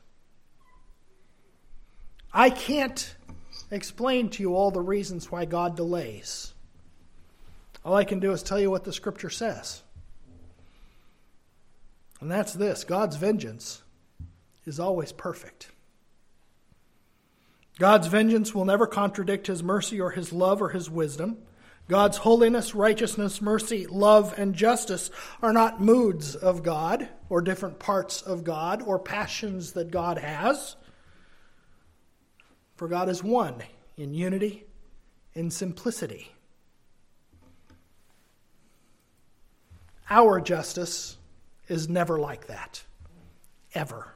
I 2.33 2.49
can't 2.49 3.15
explain 3.69 4.29
to 4.29 4.43
you 4.43 4.55
all 4.55 4.71
the 4.71 4.81
reasons 4.81 5.31
why 5.31 5.45
God 5.45 5.75
delays. 5.75 6.53
All 7.85 7.95
I 7.95 8.05
can 8.05 8.19
do 8.19 8.31
is 8.31 8.41
tell 8.41 8.59
you 8.59 8.71
what 8.71 8.83
the 8.83 8.93
scripture 8.93 9.29
says. 9.29 9.83
And 12.21 12.31
that's 12.31 12.53
this 12.53 12.83
God's 12.83 13.17
vengeance 13.17 13.83
is 14.65 14.79
always 14.79 15.11
perfect. 15.11 15.69
God's 17.79 18.07
vengeance 18.07 18.53
will 18.53 18.65
never 18.65 18.87
contradict 18.87 19.47
his 19.47 19.63
mercy 19.63 19.99
or 19.99 20.11
his 20.11 20.31
love 20.31 20.61
or 20.61 20.69
his 20.69 20.89
wisdom. 20.89 21.37
God's 21.89 22.17
holiness, 22.17 22.73
righteousness, 22.73 23.41
mercy, 23.41 23.87
love, 23.87 24.33
and 24.37 24.55
justice 24.55 25.11
are 25.41 25.51
not 25.51 25.81
moods 25.81 26.33
of 26.33 26.63
God 26.63 27.09
or 27.27 27.41
different 27.41 27.77
parts 27.77 28.21
of 28.21 28.45
God 28.45 28.81
or 28.81 28.97
passions 28.99 29.73
that 29.73 29.91
God 29.91 30.17
has. 30.17 30.77
For 32.83 32.89
God 32.89 33.07
is 33.07 33.23
one 33.23 33.63
in 33.95 34.13
unity, 34.13 34.65
in 35.35 35.51
simplicity. 35.51 36.33
Our 40.09 40.41
justice 40.41 41.15
is 41.69 41.87
never 41.87 42.19
like 42.19 42.47
that, 42.47 42.83
ever. 43.73 44.15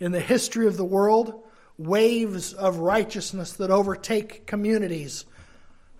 In 0.00 0.10
the 0.10 0.18
history 0.18 0.66
of 0.66 0.76
the 0.76 0.84
world, 0.84 1.44
waves 1.78 2.52
of 2.52 2.78
righteousness 2.78 3.52
that 3.52 3.70
overtake 3.70 4.48
communities 4.48 5.24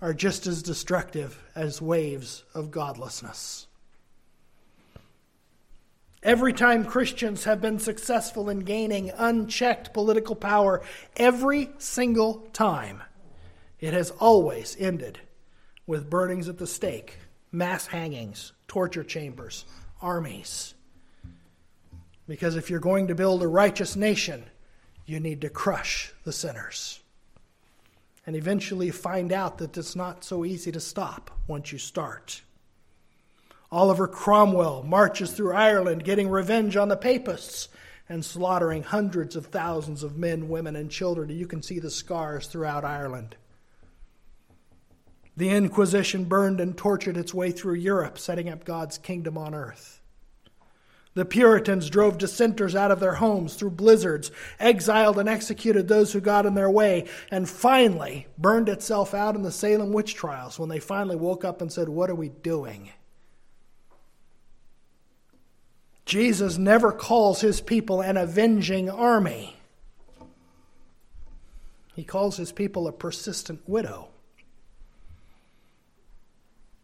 are 0.00 0.12
just 0.12 0.48
as 0.48 0.64
destructive 0.64 1.40
as 1.54 1.80
waves 1.80 2.42
of 2.54 2.72
godlessness. 2.72 3.68
Every 6.22 6.52
time 6.52 6.84
Christians 6.84 7.44
have 7.44 7.60
been 7.60 7.80
successful 7.80 8.48
in 8.48 8.60
gaining 8.60 9.10
unchecked 9.10 9.92
political 9.92 10.36
power, 10.36 10.80
every 11.16 11.70
single 11.78 12.46
time, 12.52 13.02
it 13.80 13.92
has 13.92 14.12
always 14.12 14.76
ended 14.78 15.18
with 15.84 16.08
burnings 16.08 16.48
at 16.48 16.58
the 16.58 16.66
stake, 16.66 17.18
mass 17.50 17.88
hangings, 17.88 18.52
torture 18.68 19.02
chambers, 19.02 19.64
armies. 20.00 20.74
Because 22.28 22.54
if 22.54 22.70
you're 22.70 22.78
going 22.78 23.08
to 23.08 23.16
build 23.16 23.42
a 23.42 23.48
righteous 23.48 23.96
nation, 23.96 24.44
you 25.04 25.18
need 25.18 25.40
to 25.40 25.48
crush 25.48 26.12
the 26.22 26.32
sinners. 26.32 27.00
And 28.24 28.36
eventually 28.36 28.92
find 28.92 29.32
out 29.32 29.58
that 29.58 29.76
it's 29.76 29.96
not 29.96 30.22
so 30.22 30.44
easy 30.44 30.70
to 30.70 30.78
stop 30.78 31.32
once 31.48 31.72
you 31.72 31.78
start. 31.78 32.42
Oliver 33.72 34.06
Cromwell 34.06 34.82
marches 34.82 35.32
through 35.32 35.54
Ireland 35.54 36.04
getting 36.04 36.28
revenge 36.28 36.76
on 36.76 36.88
the 36.88 36.96
papists 36.96 37.70
and 38.06 38.22
slaughtering 38.22 38.82
hundreds 38.82 39.34
of 39.34 39.46
thousands 39.46 40.02
of 40.02 40.18
men, 40.18 40.50
women, 40.50 40.76
and 40.76 40.90
children. 40.90 41.30
You 41.30 41.46
can 41.46 41.62
see 41.62 41.78
the 41.78 41.90
scars 41.90 42.46
throughout 42.46 42.84
Ireland. 42.84 43.34
The 45.38 45.48
Inquisition 45.48 46.26
burned 46.26 46.60
and 46.60 46.76
tortured 46.76 47.16
its 47.16 47.32
way 47.32 47.50
through 47.50 47.76
Europe, 47.76 48.18
setting 48.18 48.50
up 48.50 48.66
God's 48.66 48.98
kingdom 48.98 49.38
on 49.38 49.54
earth. 49.54 50.02
The 51.14 51.24
Puritans 51.24 51.88
drove 51.88 52.18
dissenters 52.18 52.74
out 52.74 52.90
of 52.90 53.00
their 53.00 53.14
homes 53.14 53.54
through 53.54 53.70
blizzards, 53.70 54.30
exiled 54.60 55.18
and 55.18 55.30
executed 55.30 55.88
those 55.88 56.12
who 56.12 56.20
got 56.20 56.44
in 56.44 56.54
their 56.54 56.70
way, 56.70 57.06
and 57.30 57.48
finally 57.48 58.26
burned 58.36 58.68
itself 58.68 59.14
out 59.14 59.34
in 59.34 59.42
the 59.42 59.50
Salem 59.50 59.92
witch 59.92 60.14
trials 60.14 60.58
when 60.58 60.68
they 60.68 60.78
finally 60.78 61.16
woke 61.16 61.42
up 61.42 61.62
and 61.62 61.72
said, 61.72 61.88
What 61.88 62.10
are 62.10 62.14
we 62.14 62.28
doing? 62.28 62.90
Jesus 66.12 66.58
never 66.58 66.92
calls 66.92 67.40
his 67.40 67.62
people 67.62 68.02
an 68.02 68.18
avenging 68.18 68.90
army. 68.90 69.56
He 71.94 72.04
calls 72.04 72.36
his 72.36 72.52
people 72.52 72.86
a 72.86 72.92
persistent 72.92 73.66
widow. 73.66 74.08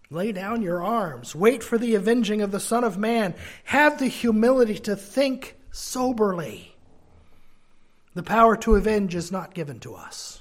Lay 0.09 0.33
down 0.33 0.63
your 0.63 0.83
arms. 0.83 1.35
Wait 1.35 1.63
for 1.63 1.77
the 1.77 1.95
avenging 1.95 2.41
of 2.41 2.53
the 2.53 2.59
Son 2.59 2.85
of 2.85 2.97
Man. 2.97 3.35
Have 3.65 3.99
the 3.99 4.07
humility 4.07 4.79
to 4.79 4.97
think 4.97 5.57
soberly. 5.73 6.75
The 8.15 8.23
power 8.23 8.57
to 8.57 8.77
avenge 8.77 9.15
is 9.15 9.31
not 9.31 9.53
given 9.53 9.79
to 9.81 9.95
us. 9.95 10.41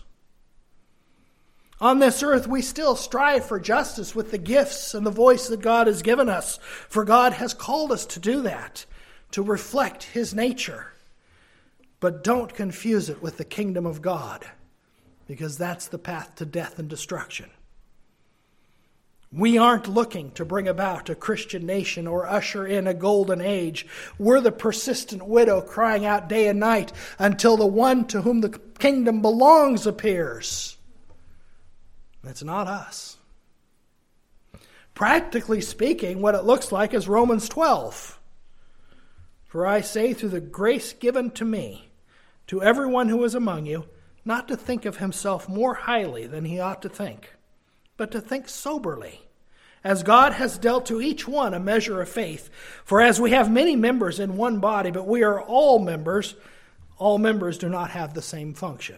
On 1.79 1.99
this 1.99 2.23
earth, 2.23 2.47
we 2.47 2.63
still 2.63 2.95
strive 2.95 3.45
for 3.45 3.59
justice 3.59 4.15
with 4.15 4.31
the 4.31 4.39
gifts 4.39 4.95
and 4.95 5.05
the 5.05 5.11
voice 5.11 5.47
that 5.47 5.61
God 5.61 5.85
has 5.85 6.01
given 6.01 6.27
us, 6.27 6.57
for 6.89 7.05
God 7.05 7.33
has 7.33 7.53
called 7.53 7.91
us 7.91 8.05
to 8.07 8.19
do 8.19 8.41
that, 8.41 8.85
to 9.31 9.43
reflect 9.43 10.03
His 10.03 10.33
nature. 10.33 10.93
But 11.99 12.23
don't 12.23 12.53
confuse 12.53 13.09
it 13.09 13.21
with 13.21 13.37
the 13.37 13.45
kingdom 13.45 13.85
of 13.85 14.01
God, 14.01 14.47
because 15.27 15.57
that's 15.57 15.87
the 15.87 15.99
path 15.99 16.35
to 16.35 16.45
death 16.45 16.79
and 16.79 16.89
destruction. 16.89 17.51
We 19.31 19.57
aren't 19.57 19.89
looking 19.89 20.31
to 20.31 20.45
bring 20.45 20.67
about 20.67 21.09
a 21.09 21.15
Christian 21.15 21.65
nation 21.65 22.07
or 22.07 22.25
usher 22.25 22.65
in 22.65 22.87
a 22.87 22.93
golden 22.93 23.41
age. 23.41 23.85
We're 24.17 24.41
the 24.41 24.53
persistent 24.53 25.27
widow 25.27 25.61
crying 25.61 26.05
out 26.05 26.29
day 26.29 26.47
and 26.47 26.59
night 26.59 26.93
until 27.19 27.57
the 27.57 27.67
one 27.67 28.05
to 28.05 28.21
whom 28.21 28.41
the 28.41 28.57
kingdom 28.79 29.21
belongs 29.21 29.85
appears. 29.85 30.76
That's 32.23 32.43
not 32.43 32.67
us. 32.67 33.17
Practically 34.93 35.61
speaking, 35.61 36.21
what 36.21 36.35
it 36.35 36.43
looks 36.43 36.71
like 36.71 36.93
is 36.93 37.07
Romans 37.07 37.47
12. 37.47 38.19
For 39.45 39.65
I 39.65 39.81
say, 39.81 40.13
through 40.13 40.29
the 40.29 40.41
grace 40.41 40.93
given 40.93 41.31
to 41.31 41.45
me, 41.45 41.89
to 42.47 42.61
everyone 42.61 43.09
who 43.09 43.23
is 43.23 43.35
among 43.35 43.65
you, 43.65 43.85
not 44.25 44.47
to 44.47 44.57
think 44.57 44.85
of 44.85 44.97
himself 44.97 45.47
more 45.47 45.73
highly 45.73 46.27
than 46.27 46.45
he 46.45 46.59
ought 46.59 46.81
to 46.81 46.89
think 46.89 47.33
but 47.97 48.11
to 48.11 48.21
think 48.21 48.47
soberly, 48.47 49.21
as 49.83 50.03
God 50.03 50.33
has 50.33 50.57
dealt 50.57 50.85
to 50.85 51.01
each 51.01 51.27
one 51.27 51.53
a 51.53 51.59
measure 51.59 52.01
of 52.01 52.07
faith. 52.07 52.49
For 52.85 53.01
as 53.01 53.19
we 53.19 53.31
have 53.31 53.51
many 53.51 53.75
members 53.75 54.19
in 54.19 54.37
one 54.37 54.59
body, 54.59 54.91
but 54.91 55.07
we 55.07 55.23
are 55.23 55.41
all 55.41 55.79
members, 55.79 56.35
all 56.97 57.17
members 57.17 57.57
do 57.57 57.67
not 57.67 57.89
have 57.91 58.13
the 58.13 58.21
same 58.21 58.53
function. 58.53 58.97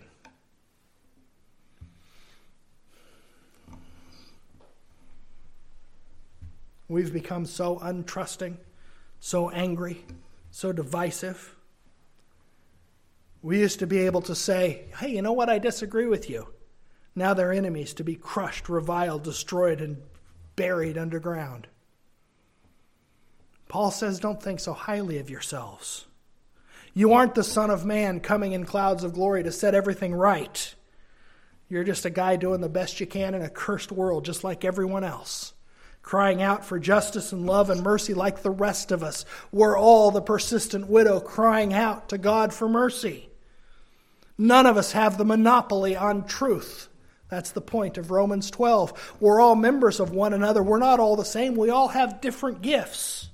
We've 6.89 7.13
become 7.13 7.45
so 7.45 7.77
untrusting, 7.77 8.57
so 9.21 9.49
angry, 9.49 10.03
so 10.51 10.73
divisive. 10.73 11.55
We 13.41 13.59
used 13.59 13.79
to 13.79 13.87
be 13.87 13.99
able 13.99 14.23
to 14.23 14.35
say, 14.35 14.85
hey, 14.99 15.11
you 15.11 15.21
know 15.21 15.31
what? 15.31 15.49
I 15.49 15.59
disagree 15.59 16.07
with 16.07 16.29
you. 16.29 16.49
Now 17.15 17.33
they're 17.33 17.53
enemies 17.53 17.93
to 17.95 18.03
be 18.03 18.15
crushed, 18.15 18.67
reviled, 18.67 19.23
destroyed, 19.23 19.79
and 19.79 20.01
buried 20.55 20.97
underground. 20.97 21.67
Paul 23.69 23.91
says, 23.91 24.19
Don't 24.19 24.41
think 24.41 24.59
so 24.59 24.73
highly 24.73 25.19
of 25.19 25.29
yourselves. 25.29 26.05
You 26.93 27.13
aren't 27.13 27.35
the 27.35 27.43
Son 27.43 27.69
of 27.69 27.85
Man 27.85 28.19
coming 28.19 28.51
in 28.51 28.65
clouds 28.65 29.03
of 29.03 29.13
glory 29.13 29.43
to 29.43 29.51
set 29.51 29.75
everything 29.75 30.13
right. 30.13 30.75
You're 31.69 31.83
just 31.83 32.03
a 32.03 32.09
guy 32.09 32.35
doing 32.35 32.61
the 32.61 32.67
best 32.67 32.99
you 32.99 33.05
can 33.05 33.35
in 33.35 33.43
a 33.43 33.49
cursed 33.49 33.91
world, 33.91 34.25
just 34.25 34.43
like 34.43 34.65
everyone 34.65 35.03
else, 35.03 35.53
crying 36.01 36.41
out 36.41 36.65
for 36.65 36.79
justice 36.79 37.31
and 37.31 37.45
love 37.45 37.69
and 37.69 37.83
mercy 37.83 38.13
like 38.13 38.41
the 38.41 38.49
rest 38.49 38.91
of 38.91 39.03
us. 39.03 39.25
We're 39.51 39.77
all 39.77 40.11
the 40.11 40.21
persistent 40.21 40.87
widow 40.87 41.19
crying 41.19 41.73
out 41.73 42.09
to 42.09 42.17
God 42.17 42.53
for 42.53 42.67
mercy. 42.67 43.29
None 44.37 44.65
of 44.65 44.77
us 44.77 44.93
have 44.93 45.17
the 45.17 45.25
monopoly 45.25 45.95
on 45.95 46.25
truth. 46.25 46.87
That's 47.29 47.51
the 47.51 47.61
point 47.61 47.97
of 47.97 48.09
Romans 48.09 48.49
12. 48.49 49.17
We're 49.19 49.39
all 49.39 49.55
members 49.55 49.99
of 49.99 50.11
one 50.11 50.33
another. 50.33 50.63
We're 50.63 50.79
not 50.79 50.99
all 50.99 51.15
the 51.15 51.25
same. 51.25 51.55
We 51.55 51.69
all 51.69 51.89
have 51.89 52.21
different 52.21 52.61
gifts. 52.61 53.29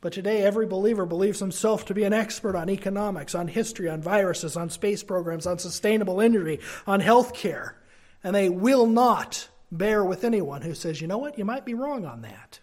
But 0.00 0.12
today, 0.12 0.42
every 0.42 0.66
believer 0.66 1.04
believes 1.04 1.40
himself 1.40 1.84
to 1.86 1.94
be 1.94 2.04
an 2.04 2.12
expert 2.12 2.54
on 2.54 2.70
economics, 2.70 3.34
on 3.34 3.48
history, 3.48 3.88
on 3.88 4.00
viruses, 4.00 4.56
on 4.56 4.70
space 4.70 5.02
programs, 5.02 5.46
on 5.46 5.58
sustainable 5.58 6.20
energy, 6.20 6.60
on 6.86 7.00
health 7.00 7.34
care. 7.34 7.76
And 8.22 8.34
they 8.34 8.48
will 8.48 8.86
not 8.86 9.48
bear 9.70 10.04
with 10.04 10.24
anyone 10.24 10.62
who 10.62 10.74
says, 10.74 11.00
you 11.00 11.06
know 11.06 11.18
what, 11.18 11.38
you 11.38 11.44
might 11.44 11.64
be 11.64 11.74
wrong 11.74 12.04
on 12.04 12.22
that. 12.22 12.60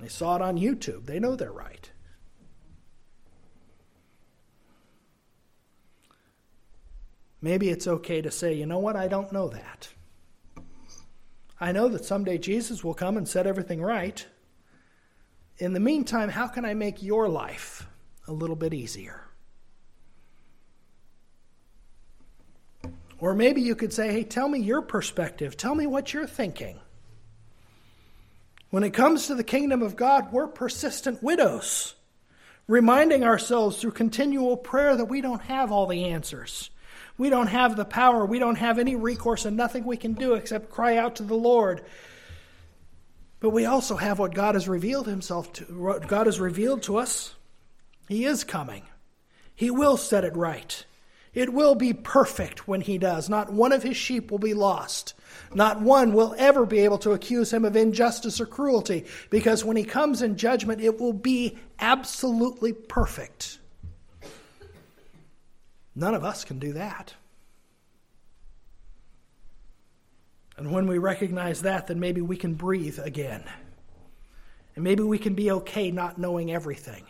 They 0.00 0.08
saw 0.08 0.36
it 0.36 0.42
on 0.42 0.58
YouTube. 0.58 1.06
They 1.06 1.18
know 1.18 1.36
they're 1.36 1.52
right. 1.52 1.90
maybe 7.44 7.68
it's 7.68 7.86
okay 7.86 8.22
to 8.22 8.30
say, 8.30 8.54
you 8.54 8.64
know 8.64 8.78
what, 8.78 8.96
I 8.96 9.06
don't 9.06 9.30
know 9.30 9.48
that. 9.48 9.88
I 11.60 11.72
know 11.72 11.88
that 11.88 12.04
someday 12.04 12.38
Jesus 12.38 12.82
will 12.82 12.94
come 12.94 13.18
and 13.18 13.28
set 13.28 13.46
everything 13.46 13.82
right. 13.82 14.26
In 15.58 15.74
the 15.74 15.80
meantime, 15.80 16.30
how 16.30 16.48
can 16.48 16.64
I 16.64 16.72
make 16.72 17.02
your 17.02 17.28
life 17.28 17.86
a 18.26 18.32
little 18.32 18.56
bit 18.56 18.72
easier? 18.72 19.28
Or 23.18 23.34
maybe 23.34 23.60
you 23.60 23.74
could 23.74 23.92
say, 23.92 24.12
hey, 24.12 24.24
tell 24.24 24.48
me 24.48 24.58
your 24.58 24.82
perspective. 24.82 25.56
Tell 25.56 25.74
me 25.74 25.86
what 25.86 26.12
you're 26.12 26.26
thinking. 26.26 26.80
When 28.70 28.82
it 28.82 28.92
comes 28.92 29.28
to 29.28 29.34
the 29.34 29.44
kingdom 29.44 29.82
of 29.82 29.94
God, 29.94 30.32
we're 30.32 30.48
persistent 30.48 31.22
widows, 31.22 31.94
reminding 32.66 33.22
ourselves 33.22 33.80
through 33.80 33.92
continual 33.92 34.56
prayer 34.56 34.96
that 34.96 35.04
we 35.04 35.20
don't 35.20 35.42
have 35.42 35.70
all 35.70 35.86
the 35.86 36.06
answers. 36.06 36.70
We 37.16 37.30
don't 37.30 37.46
have 37.46 37.76
the 37.76 37.84
power. 37.84 38.26
We 38.26 38.40
don't 38.40 38.56
have 38.56 38.78
any 38.78 38.96
recourse 38.96 39.44
and 39.44 39.56
nothing 39.56 39.84
we 39.84 39.96
can 39.96 40.14
do 40.14 40.34
except 40.34 40.70
cry 40.70 40.96
out 40.96 41.16
to 41.16 41.22
the 41.22 41.36
Lord. 41.36 41.84
But 43.38 43.50
we 43.50 43.66
also 43.66 43.96
have 43.96 44.18
what 44.18 44.34
God 44.34 44.54
has 44.54 44.68
revealed 44.68 45.06
himself 45.06 45.52
to 45.54 45.64
what 45.64 46.08
God 46.08 46.26
has 46.26 46.40
revealed 46.40 46.82
to 46.84 46.96
us. 46.96 47.34
He 48.08 48.24
is 48.24 48.42
coming. 48.42 48.82
He 49.54 49.70
will 49.70 49.96
set 49.96 50.24
it 50.24 50.34
right. 50.34 50.84
It 51.34 51.52
will 51.52 51.74
be 51.74 51.92
perfect 51.92 52.68
when 52.68 52.80
he 52.80 52.96
does. 52.96 53.28
Not 53.28 53.52
one 53.52 53.72
of 53.72 53.82
his 53.82 53.96
sheep 53.96 54.30
will 54.30 54.38
be 54.38 54.54
lost. 54.54 55.14
Not 55.52 55.80
one 55.80 56.12
will 56.12 56.34
ever 56.38 56.64
be 56.64 56.78
able 56.80 56.98
to 56.98 57.12
accuse 57.12 57.52
him 57.52 57.64
of 57.64 57.74
injustice 57.76 58.40
or 58.40 58.46
cruelty, 58.46 59.04
because 59.30 59.64
when 59.64 59.76
he 59.76 59.84
comes 59.84 60.22
in 60.22 60.36
judgment, 60.36 60.80
it 60.80 61.00
will 61.00 61.12
be 61.12 61.58
absolutely 61.80 62.72
perfect. 62.72 63.58
None 65.96 66.14
of 66.14 66.24
us 66.24 66.44
can 66.44 66.58
do 66.58 66.72
that. 66.74 67.14
And 70.56 70.70
when 70.70 70.86
we 70.86 70.98
recognize 70.98 71.62
that, 71.62 71.88
then 71.88 71.98
maybe 71.98 72.20
we 72.20 72.36
can 72.36 72.54
breathe 72.54 73.00
again. 73.00 73.44
And 74.76 74.84
maybe 74.84 75.02
we 75.02 75.18
can 75.18 75.34
be 75.34 75.50
okay 75.50 75.90
not 75.90 76.18
knowing 76.18 76.52
everything. 76.52 77.04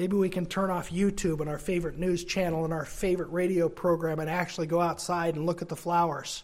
Maybe 0.00 0.16
we 0.16 0.30
can 0.30 0.46
turn 0.46 0.70
off 0.70 0.88
YouTube 0.88 1.40
and 1.40 1.50
our 1.50 1.58
favorite 1.58 1.98
news 1.98 2.24
channel 2.24 2.64
and 2.64 2.72
our 2.72 2.86
favorite 2.86 3.28
radio 3.32 3.68
program 3.68 4.18
and 4.18 4.30
actually 4.30 4.66
go 4.66 4.80
outside 4.80 5.36
and 5.36 5.44
look 5.44 5.60
at 5.60 5.68
the 5.68 5.76
flowers 5.76 6.42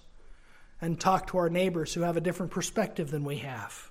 and 0.78 1.00
talk 1.00 1.28
to 1.28 1.38
our 1.38 1.48
neighbors 1.48 1.94
who 1.94 2.02
have 2.02 2.18
a 2.18 2.20
different 2.20 2.52
perspective 2.52 3.10
than 3.10 3.24
we 3.24 3.36
have. 3.38 3.90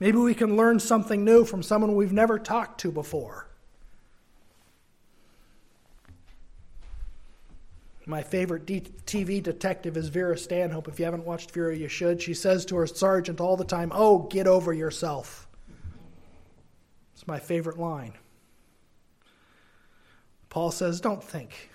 Maybe 0.00 0.18
we 0.18 0.34
can 0.34 0.56
learn 0.56 0.80
something 0.80 1.24
new 1.24 1.44
from 1.44 1.62
someone 1.62 1.94
we've 1.94 2.12
never 2.12 2.36
talked 2.36 2.80
to 2.80 2.90
before. 2.90 3.46
My 8.06 8.24
favorite 8.24 8.66
D- 8.66 8.92
TV 9.06 9.40
detective 9.40 9.96
is 9.96 10.08
Vera 10.08 10.36
Stanhope. 10.36 10.88
If 10.88 10.98
you 10.98 11.04
haven't 11.04 11.26
watched 11.26 11.52
Vera, 11.52 11.76
you 11.76 11.86
should. 11.86 12.20
She 12.20 12.34
says 12.34 12.64
to 12.64 12.76
her 12.78 12.88
sergeant 12.88 13.40
all 13.40 13.56
the 13.56 13.64
time, 13.64 13.92
Oh, 13.94 14.18
get 14.18 14.48
over 14.48 14.72
yourself. 14.72 15.46
It's 17.14 17.28
my 17.28 17.38
favorite 17.38 17.78
line. 17.78 18.14
Paul 20.52 20.70
says, 20.70 21.00
Don't 21.00 21.24
think 21.24 21.70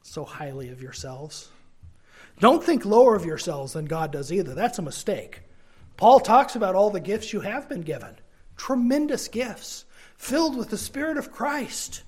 so 0.00 0.24
highly 0.24 0.70
of 0.70 0.80
yourselves. 0.80 1.50
Don't 2.40 2.64
think 2.64 2.86
lower 2.86 3.14
of 3.14 3.26
yourselves 3.26 3.74
than 3.74 3.84
God 3.84 4.12
does 4.12 4.32
either. 4.32 4.54
That's 4.54 4.78
a 4.78 4.82
mistake. 4.82 5.42
Paul 5.98 6.20
talks 6.20 6.56
about 6.56 6.74
all 6.74 6.88
the 6.88 7.00
gifts 7.00 7.34
you 7.34 7.40
have 7.40 7.68
been 7.68 7.82
given 7.82 8.16
tremendous 8.56 9.28
gifts, 9.28 9.84
filled 10.16 10.56
with 10.56 10.70
the 10.70 10.78
Spirit 10.78 11.18
of 11.18 11.32
Christ. 11.32 12.02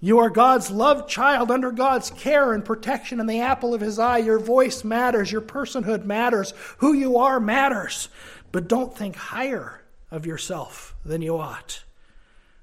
You 0.00 0.18
are 0.18 0.30
God's 0.30 0.68
loved 0.72 1.08
child 1.08 1.52
under 1.52 1.70
God's 1.70 2.10
care 2.10 2.52
and 2.52 2.64
protection 2.64 3.20
and 3.20 3.30
the 3.30 3.42
apple 3.42 3.72
of 3.72 3.80
his 3.80 4.00
eye. 4.00 4.18
Your 4.18 4.40
voice 4.40 4.82
matters. 4.82 5.30
Your 5.30 5.42
personhood 5.42 6.04
matters. 6.04 6.54
Who 6.78 6.92
you 6.92 7.18
are 7.18 7.38
matters. 7.38 8.08
But 8.50 8.66
don't 8.66 8.96
think 8.96 9.14
higher 9.14 9.82
of 10.10 10.26
yourself 10.26 10.96
than 11.04 11.22
you 11.22 11.38
ought. 11.38 11.84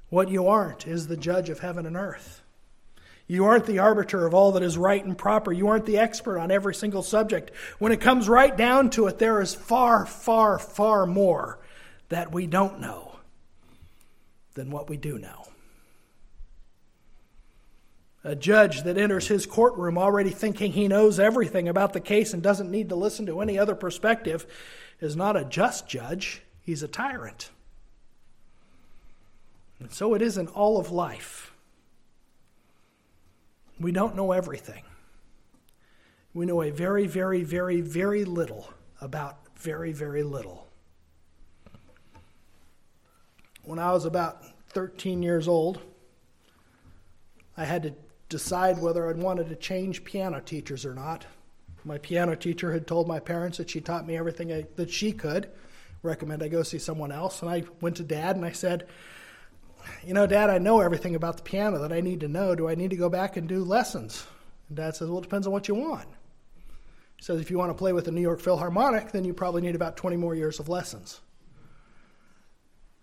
What 0.09 0.29
you 0.29 0.47
aren't 0.47 0.87
is 0.87 1.07
the 1.07 1.17
judge 1.17 1.49
of 1.49 1.59
heaven 1.59 1.85
and 1.85 1.97
earth. 1.97 2.41
You 3.27 3.43
aren't 3.43 3.65
the 3.65 3.79
arbiter 3.79 4.25
of 4.25 4.33
all 4.33 4.53
that 4.53 4.63
is 4.63 4.77
right 4.77 5.03
and 5.03 5.17
proper. 5.17 5.51
You 5.51 5.67
aren't 5.67 5.85
the 5.85 5.97
expert 5.97 6.39
on 6.39 6.49
every 6.49 6.73
single 6.73 7.03
subject. 7.03 7.51
When 7.77 7.91
it 7.91 7.99
comes 7.99 8.29
right 8.29 8.55
down 8.55 8.89
to 8.91 9.07
it, 9.07 9.19
there 9.19 9.41
is 9.41 9.53
far, 9.53 10.05
far, 10.05 10.57
far 10.57 11.05
more 11.05 11.59
that 12.07 12.31
we 12.31 12.47
don't 12.47 12.79
know 12.79 13.17
than 14.53 14.71
what 14.71 14.89
we 14.89 14.95
do 14.95 15.17
know. 15.17 15.43
A 18.23 18.33
judge 18.35 18.83
that 18.83 18.97
enters 18.97 19.27
his 19.27 19.45
courtroom 19.45 19.97
already 19.97 20.31
thinking 20.31 20.71
he 20.71 20.87
knows 20.87 21.19
everything 21.19 21.67
about 21.67 21.93
the 21.93 21.99
case 21.99 22.33
and 22.33 22.41
doesn't 22.41 22.71
need 22.71 22.89
to 22.89 22.95
listen 22.95 23.25
to 23.25 23.41
any 23.41 23.59
other 23.59 23.75
perspective 23.75 24.45
is 25.01 25.15
not 25.15 25.37
a 25.37 25.45
just 25.45 25.87
judge, 25.87 26.41
he's 26.61 26.81
a 26.81 26.87
tyrant. 26.87 27.51
And 29.79 29.91
so 29.91 30.13
it 30.13 30.21
is 30.21 30.37
in 30.37 30.47
all 30.47 30.79
of 30.79 30.91
life. 30.91 31.53
We 33.79 33.91
don't 33.91 34.15
know 34.15 34.31
everything. 34.31 34.83
We 36.33 36.45
know 36.45 36.61
a 36.61 36.71
very, 36.71 37.07
very, 37.07 37.43
very, 37.43 37.81
very 37.81 38.25
little 38.25 38.69
about 39.01 39.39
very, 39.57 39.91
very 39.91 40.23
little. 40.23 40.67
When 43.63 43.79
I 43.79 43.91
was 43.91 44.05
about 44.05 44.43
13 44.69 45.21
years 45.21 45.47
old, 45.47 45.81
I 47.55 47.65
had 47.65 47.83
to 47.83 47.93
decide 48.29 48.79
whether 48.79 49.09
I'd 49.09 49.17
wanted 49.17 49.49
to 49.49 49.55
change 49.55 50.03
piano 50.03 50.41
teachers 50.41 50.85
or 50.85 50.93
not. 50.93 51.25
My 51.83 51.97
piano 51.97 52.35
teacher 52.35 52.71
had 52.71 52.87
told 52.87 53.07
my 53.07 53.19
parents 53.19 53.57
that 53.57 53.69
she 53.69 53.81
taught 53.81 54.05
me 54.05 54.17
everything 54.17 54.51
I, 54.51 54.65
that 54.75 54.91
she 54.91 55.11
could. 55.11 55.49
Recommend 56.03 56.43
I 56.43 56.47
go 56.47 56.63
see 56.63 56.79
someone 56.79 57.11
else. 57.11 57.41
And 57.41 57.49
I 57.49 57.63
went 57.81 57.97
to 57.97 58.03
dad 58.03 58.35
and 58.35 58.45
I 58.45 58.51
said, 58.51 58.87
You 60.03 60.13
know, 60.13 60.27
dad, 60.27 60.49
I 60.49 60.57
know 60.57 60.79
everything 60.79 61.15
about 61.15 61.37
the 61.37 61.43
piano 61.43 61.79
that 61.79 61.91
I 61.91 62.01
need 62.01 62.21
to 62.21 62.27
know. 62.27 62.55
Do 62.55 62.69
I 62.69 62.75
need 62.75 62.89
to 62.91 62.95
go 62.95 63.09
back 63.09 63.37
and 63.37 63.47
do 63.47 63.63
lessons? 63.63 64.25
And 64.69 64.77
dad 64.77 64.95
says, 64.95 65.09
Well, 65.09 65.19
it 65.19 65.23
depends 65.23 65.47
on 65.47 65.53
what 65.53 65.67
you 65.67 65.75
want. 65.75 66.07
He 67.17 67.23
says, 67.23 67.41
If 67.41 67.51
you 67.51 67.57
want 67.57 67.71
to 67.71 67.77
play 67.77 67.93
with 67.93 68.05
the 68.05 68.11
New 68.11 68.21
York 68.21 68.39
Philharmonic, 68.39 69.11
then 69.11 69.25
you 69.25 69.33
probably 69.33 69.61
need 69.61 69.75
about 69.75 69.97
20 69.97 70.17
more 70.17 70.35
years 70.35 70.59
of 70.59 70.69
lessons. 70.69 71.21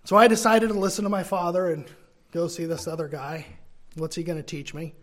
So 0.05 0.17
I 0.17 0.29
decided 0.29 0.69
to 0.69 0.79
listen 0.79 1.05
to 1.05 1.11
my 1.11 1.23
father 1.23 1.71
and 1.71 1.87
go 2.31 2.49
see 2.49 2.67
this 2.67 2.87
other 2.87 3.09
guy. 3.09 3.47
What's 3.95 4.17
he 4.17 4.23
going 4.23 4.39
to 4.39 4.43
teach 4.43 4.75
me? 4.75 4.95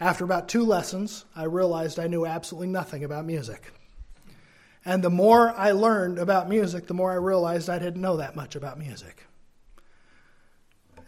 After 0.00 0.24
about 0.24 0.48
two 0.48 0.64
lessons, 0.64 1.24
I 1.34 1.44
realized 1.44 1.98
I 1.98 2.06
knew 2.06 2.24
absolutely 2.24 2.68
nothing 2.68 3.04
about 3.04 3.26
music. 3.26 3.72
And 4.84 5.02
the 5.02 5.10
more 5.10 5.50
I 5.50 5.72
learned 5.72 6.18
about 6.18 6.48
music, 6.48 6.86
the 6.86 6.94
more 6.94 7.10
I 7.10 7.16
realized 7.16 7.68
I 7.68 7.78
didn't 7.78 8.00
know 8.00 8.16
that 8.18 8.36
much 8.36 8.56
about 8.56 8.78
music. 8.78 9.24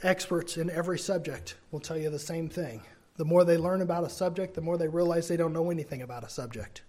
Experts 0.03 0.57
in 0.57 0.71
every 0.71 0.99
subject 0.99 1.57
will 1.71 1.81
tell 1.81 1.99
you 1.99 2.11
the 2.11 2.19
same 2.19 2.49
thing. 2.49 2.83
The 3.17 3.25
more 3.25 3.45
they 3.45 3.59
learn 3.59 3.83
about 3.83 4.05
a 4.05 4.11
subject, 4.11 4.55
the 4.55 4.63
more 4.63 4.79
they 4.79 4.89
realize 4.89 5.29
they 5.29 5.37
don't 5.37 5.53
know 5.53 5.71
anything 5.71 6.01
about 6.01 6.25
a 6.25 6.29
subject. 6.29 6.83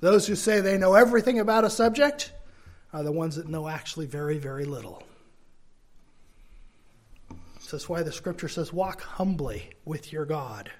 Those 0.00 0.26
who 0.26 0.34
say 0.34 0.60
they 0.60 0.78
know 0.78 0.94
everything 0.94 1.38
about 1.38 1.64
a 1.64 1.70
subject 1.70 2.32
are 2.92 3.02
the 3.02 3.12
ones 3.12 3.36
that 3.36 3.48
know 3.48 3.68
actually 3.68 4.06
very, 4.06 4.38
very 4.38 4.64
little. 4.64 5.04
That's 7.70 7.88
why 7.88 8.02
the 8.02 8.12
scripture 8.12 8.48
says, 8.48 8.72
Walk 8.72 9.02
humbly 9.02 9.70
with 9.84 10.12
your 10.12 10.24
God 10.24 10.70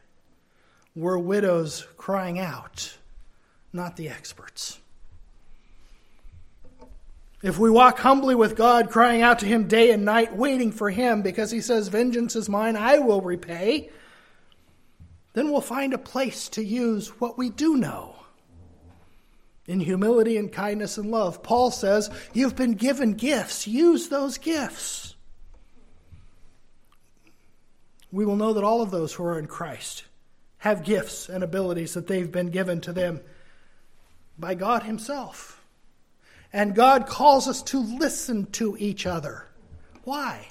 We're 0.96 1.18
widows 1.18 1.86
crying 1.96 2.40
out, 2.40 2.98
not 3.72 3.96
the 3.96 4.08
experts. 4.08 4.80
If 7.42 7.58
we 7.58 7.70
walk 7.70 7.98
humbly 7.98 8.34
with 8.34 8.54
God, 8.54 8.90
crying 8.90 9.22
out 9.22 9.38
to 9.38 9.46
Him 9.46 9.66
day 9.66 9.90
and 9.92 10.04
night, 10.04 10.36
waiting 10.36 10.72
for 10.72 10.90
Him 10.90 11.22
because 11.22 11.50
He 11.50 11.62
says, 11.62 11.88
Vengeance 11.88 12.36
is 12.36 12.48
mine, 12.48 12.76
I 12.76 12.98
will 12.98 13.22
repay, 13.22 13.90
then 15.32 15.50
we'll 15.50 15.62
find 15.62 15.94
a 15.94 15.98
place 15.98 16.48
to 16.50 16.64
use 16.64 17.08
what 17.20 17.38
we 17.38 17.48
do 17.48 17.76
know. 17.76 18.16
In 19.66 19.80
humility 19.80 20.36
and 20.36 20.52
kindness 20.52 20.98
and 20.98 21.10
love, 21.10 21.42
Paul 21.42 21.70
says, 21.70 22.10
You've 22.34 22.56
been 22.56 22.74
given 22.74 23.14
gifts, 23.14 23.66
use 23.66 24.08
those 24.08 24.36
gifts. 24.36 25.14
We 28.12 28.26
will 28.26 28.36
know 28.36 28.52
that 28.54 28.64
all 28.64 28.82
of 28.82 28.90
those 28.90 29.14
who 29.14 29.24
are 29.24 29.38
in 29.38 29.46
Christ 29.46 30.04
have 30.58 30.84
gifts 30.84 31.28
and 31.28 31.42
abilities 31.44 31.94
that 31.94 32.06
they've 32.06 32.30
been 32.30 32.50
given 32.50 32.80
to 32.82 32.92
them 32.92 33.20
by 34.36 34.54
God 34.54 34.82
Himself. 34.82 35.59
And 36.52 36.74
God 36.74 37.06
calls 37.06 37.46
us 37.46 37.62
to 37.64 37.78
listen 37.78 38.46
to 38.52 38.76
each 38.78 39.06
other. 39.06 39.46
Why? 40.04 40.48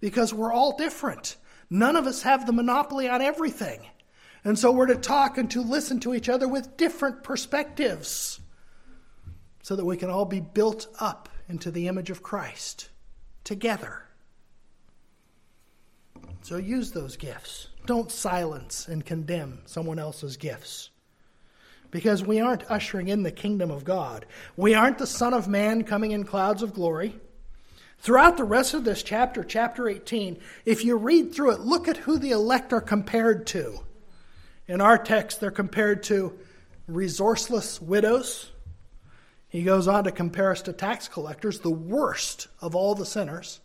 Because 0.00 0.34
we're 0.34 0.52
all 0.52 0.76
different. 0.76 1.36
None 1.70 1.96
of 1.96 2.06
us 2.06 2.22
have 2.22 2.46
the 2.46 2.52
monopoly 2.52 3.08
on 3.08 3.22
everything. 3.22 3.80
And 4.44 4.58
so 4.58 4.72
we're 4.72 4.86
to 4.86 4.96
talk 4.96 5.38
and 5.38 5.50
to 5.50 5.60
listen 5.60 6.00
to 6.00 6.14
each 6.14 6.28
other 6.28 6.48
with 6.48 6.76
different 6.76 7.22
perspectives 7.22 8.40
so 9.62 9.76
that 9.76 9.84
we 9.84 9.96
can 9.96 10.10
all 10.10 10.24
be 10.24 10.40
built 10.40 10.86
up 10.98 11.28
into 11.48 11.70
the 11.70 11.88
image 11.88 12.10
of 12.10 12.22
Christ 12.22 12.88
together. 13.44 14.02
So 16.42 16.56
use 16.56 16.92
those 16.92 17.16
gifts. 17.16 17.68
Don't 17.86 18.10
silence 18.10 18.88
and 18.88 19.04
condemn 19.04 19.60
someone 19.66 19.98
else's 19.98 20.36
gifts. 20.36 20.90
Because 21.90 22.22
we 22.22 22.40
aren't 22.40 22.70
ushering 22.70 23.08
in 23.08 23.22
the 23.22 23.30
kingdom 23.30 23.70
of 23.70 23.84
God. 23.84 24.26
We 24.56 24.74
aren't 24.74 24.98
the 24.98 25.06
Son 25.06 25.32
of 25.32 25.48
Man 25.48 25.84
coming 25.84 26.12
in 26.12 26.24
clouds 26.24 26.62
of 26.62 26.74
glory. 26.74 27.14
Throughout 28.00 28.36
the 28.36 28.44
rest 28.44 28.74
of 28.74 28.84
this 28.84 29.02
chapter, 29.02 29.42
chapter 29.42 29.88
18, 29.88 30.38
if 30.64 30.84
you 30.84 30.96
read 30.96 31.34
through 31.34 31.52
it, 31.52 31.60
look 31.60 31.88
at 31.88 31.96
who 31.96 32.18
the 32.18 32.30
elect 32.30 32.72
are 32.72 32.80
compared 32.80 33.46
to. 33.48 33.80
In 34.68 34.80
our 34.80 34.98
text, 34.98 35.40
they're 35.40 35.50
compared 35.50 36.04
to 36.04 36.38
resourceless 36.88 37.82
widows. 37.82 38.50
He 39.48 39.62
goes 39.62 39.88
on 39.88 40.04
to 40.04 40.12
compare 40.12 40.50
us 40.50 40.62
to 40.62 40.72
tax 40.72 41.08
collectors, 41.08 41.60
the 41.60 41.70
worst 41.70 42.48
of 42.60 42.76
all 42.76 42.94
the 42.94 43.06
sinners. 43.06 43.60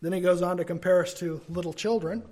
Then 0.00 0.12
he 0.12 0.20
goes 0.20 0.42
on 0.42 0.58
to 0.58 0.64
compare 0.64 1.02
us 1.02 1.12
to 1.14 1.40
little 1.48 1.72
children. 1.72 2.22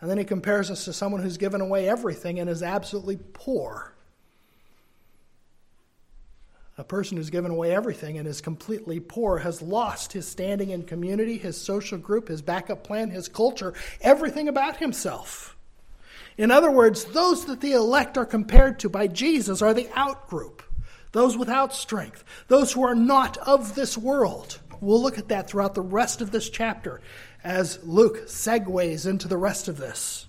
And 0.00 0.08
then 0.08 0.18
he 0.18 0.24
compares 0.24 0.70
us 0.70 0.84
to 0.84 0.92
someone 0.92 1.22
who's 1.22 1.38
given 1.38 1.60
away 1.60 1.88
everything 1.88 2.38
and 2.38 2.48
is 2.48 2.62
absolutely 2.62 3.18
poor. 3.32 3.92
A 6.76 6.84
person 6.84 7.16
who's 7.16 7.30
given 7.30 7.50
away 7.50 7.74
everything 7.74 8.18
and 8.18 8.28
is 8.28 8.40
completely 8.40 9.00
poor 9.00 9.38
has 9.38 9.60
lost 9.60 10.12
his 10.12 10.28
standing 10.28 10.70
in 10.70 10.84
community, 10.84 11.36
his 11.36 11.60
social 11.60 11.98
group, 11.98 12.28
his 12.28 12.40
backup 12.40 12.84
plan, 12.84 13.10
his 13.10 13.26
culture, 13.26 13.74
everything 14.00 14.46
about 14.46 14.76
himself. 14.76 15.56
In 16.36 16.52
other 16.52 16.70
words, 16.70 17.04
those 17.06 17.46
that 17.46 17.60
the 17.60 17.72
elect 17.72 18.16
are 18.16 18.24
compared 18.24 18.78
to 18.78 18.88
by 18.88 19.08
Jesus 19.08 19.60
are 19.60 19.74
the 19.74 19.88
out 19.96 20.28
group, 20.28 20.62
those 21.10 21.36
without 21.36 21.74
strength, 21.74 22.22
those 22.46 22.72
who 22.72 22.84
are 22.84 22.94
not 22.94 23.36
of 23.38 23.74
this 23.74 23.98
world. 23.98 24.60
We'll 24.80 25.02
look 25.02 25.18
at 25.18 25.28
that 25.28 25.48
throughout 25.48 25.74
the 25.74 25.80
rest 25.80 26.20
of 26.20 26.30
this 26.30 26.48
chapter 26.48 27.00
as 27.42 27.78
Luke 27.82 28.26
segues 28.26 29.06
into 29.06 29.28
the 29.28 29.36
rest 29.36 29.68
of 29.68 29.76
this. 29.76 30.26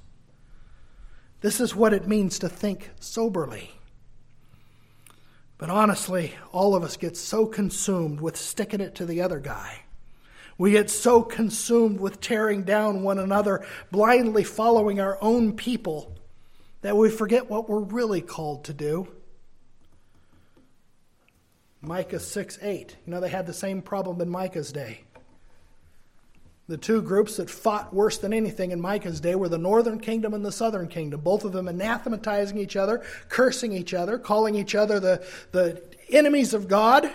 This 1.42 1.60
is 1.60 1.76
what 1.76 1.94
it 1.94 2.08
means 2.08 2.40
to 2.40 2.50
think 2.50 2.92
soberly. 3.00 3.72
But 5.58 5.70
honestly, 5.70 6.36
all 6.52 6.76
of 6.76 6.84
us 6.84 6.98
get 6.98 7.18
so 7.18 7.46
consumed 7.46 8.22
with 8.22 8.38
sticking 8.38 8.82
it 8.82 8.96
to 8.96 9.06
the 9.06 9.22
other 9.22 9.40
guy. 9.40 9.82
We 10.58 10.72
get 10.72 10.90
so 10.90 11.22
consumed 11.22 12.00
with 12.00 12.20
tearing 12.20 12.64
down 12.64 13.04
one 13.04 13.20
another, 13.20 13.66
blindly 13.92 14.44
following 14.44 15.00
our 15.00 15.18
own 15.22 15.56
people, 15.56 16.16
that 16.82 16.98
we 16.98 17.10
forget 17.10 17.50
what 17.50 17.70
we're 17.70 17.80
really 17.80 18.22
called 18.22 18.66
to 18.66 18.74
do. 18.74 19.08
Micah 21.82 22.20
6 22.20 22.60
8. 22.62 22.98
You 23.06 23.12
know, 23.12 23.20
they 23.20 23.30
had 23.30 23.46
the 23.46 23.54
same 23.54 23.82
problem 23.82 24.22
in 24.22 24.30
Micah's 24.30 24.72
day. 24.72 25.02
The 26.68 26.78
two 26.78 27.02
groups 27.02 27.38
that 27.38 27.50
fought 27.50 27.94
worse 27.94 28.20
than 28.20 28.32
anything 28.32 28.70
in 28.70 28.80
Micah's 28.80 29.20
day 29.20 29.34
were 29.34 29.50
the 29.50 29.58
northern 29.58 30.00
kingdom 30.00 30.36
and 30.36 30.46
the 30.46 30.52
southern 30.52 30.88
kingdom, 30.88 31.22
both 31.22 31.44
of 31.44 31.52
them 31.52 31.68
anathematizing 31.68 32.60
each 32.60 32.76
other, 32.76 33.04
cursing 33.28 33.74
each 33.74 33.96
other, 33.96 34.20
calling 34.20 34.54
each 34.54 34.76
other 34.76 35.00
the, 35.00 35.26
the 35.52 35.82
enemies 36.12 36.54
of 36.54 36.68
God. 36.68 37.10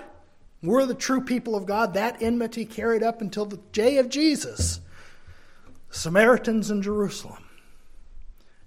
We're 0.61 0.87
the 0.87 0.95
true 0.95 1.21
people 1.21 1.55
of 1.55 1.67
God. 1.67 1.95
That 1.95 2.21
enmity 2.21 2.65
carried 2.65 3.05
up 3.05 3.21
until 3.21 3.47
the 3.47 3.59
day 3.71 3.99
of 3.99 4.09
Jesus. 4.09 4.81
Samaritans 5.91 6.73
in 6.73 6.83
Jerusalem. 6.83 7.45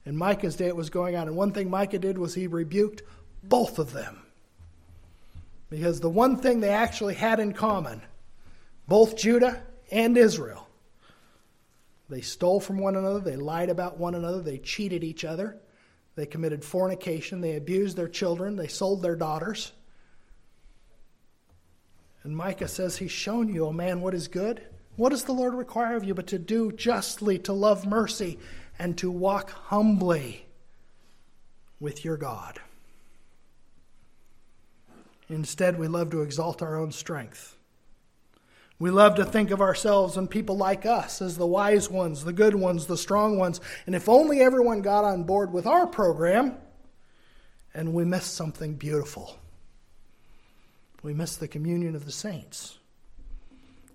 In 0.05 0.15
Micah's 0.15 0.55
day, 0.55 0.67
it 0.67 0.75
was 0.75 0.89
going 0.89 1.17
on. 1.17 1.27
And 1.27 1.35
one 1.35 1.51
thing 1.51 1.69
Micah 1.69 1.99
did 1.99 2.17
was 2.17 2.33
he 2.33 2.47
rebuked 2.47 3.01
both 3.43 3.77
of 3.77 3.91
them. 3.91 4.21
Because 5.69 5.99
the 5.99 6.09
one 6.09 6.37
thing 6.37 6.59
they 6.59 6.69
actually 6.69 7.15
had 7.15 7.39
in 7.39 7.53
common, 7.53 8.01
both 8.87 9.17
Judah 9.17 9.63
and 9.91 10.17
Israel, 10.17 10.67
they 12.09 12.21
stole 12.21 12.59
from 12.59 12.77
one 12.77 12.95
another, 12.95 13.19
they 13.19 13.35
lied 13.35 13.69
about 13.69 13.97
one 13.97 14.15
another, 14.15 14.41
they 14.41 14.59
cheated 14.59 15.03
each 15.03 15.25
other, 15.25 15.57
they 16.15 16.25
committed 16.25 16.63
fornication, 16.63 17.41
they 17.41 17.57
abused 17.57 17.97
their 17.97 18.07
children, 18.07 18.55
they 18.55 18.67
sold 18.67 19.01
their 19.01 19.15
daughters. 19.15 19.73
And 22.23 22.35
Micah 22.35 22.67
says, 22.67 22.97
He's 22.97 23.11
shown 23.11 23.53
you, 23.53 23.65
O 23.65 23.73
man, 23.73 24.01
what 24.01 24.13
is 24.13 24.27
good. 24.27 24.61
What 24.95 25.09
does 25.09 25.25
the 25.25 25.33
Lord 25.33 25.53
require 25.53 25.95
of 25.95 26.03
you 26.03 26.13
but 26.13 26.27
to 26.27 26.39
do 26.39 26.71
justly, 26.71 27.37
to 27.39 27.53
love 27.53 27.85
mercy, 27.85 28.39
and 28.79 28.97
to 28.97 29.11
walk 29.11 29.51
humbly 29.51 30.45
with 31.79 32.03
your 32.03 32.17
God? 32.17 32.59
Instead, 35.29 35.77
we 35.77 35.87
love 35.87 36.09
to 36.11 36.21
exalt 36.21 36.61
our 36.61 36.75
own 36.75 36.91
strength. 36.91 37.57
We 38.79 38.91
love 38.91 39.15
to 39.15 39.25
think 39.25 39.49
of 39.51 39.59
ourselves 39.59 40.17
and 40.17 40.29
people 40.29 40.55
like 40.55 40.85
us 40.85 41.21
as 41.21 41.35
the 41.35 41.47
wise 41.47 41.89
ones, 41.89 42.23
the 42.23 42.33
good 42.33 42.55
ones, 42.55 42.85
the 42.85 42.97
strong 42.97 43.37
ones. 43.37 43.59
And 43.87 43.95
if 43.95 44.07
only 44.07 44.39
everyone 44.39 44.81
got 44.81 45.03
on 45.03 45.23
board 45.23 45.51
with 45.51 45.65
our 45.65 45.87
program, 45.87 46.55
and 47.73 47.93
we 47.93 48.05
miss 48.05 48.25
something 48.25 48.75
beautiful. 48.75 49.37
We 51.03 51.13
miss 51.13 51.37
the 51.37 51.47
communion 51.47 51.95
of 51.95 52.05
the 52.05 52.11
saints. 52.11 52.77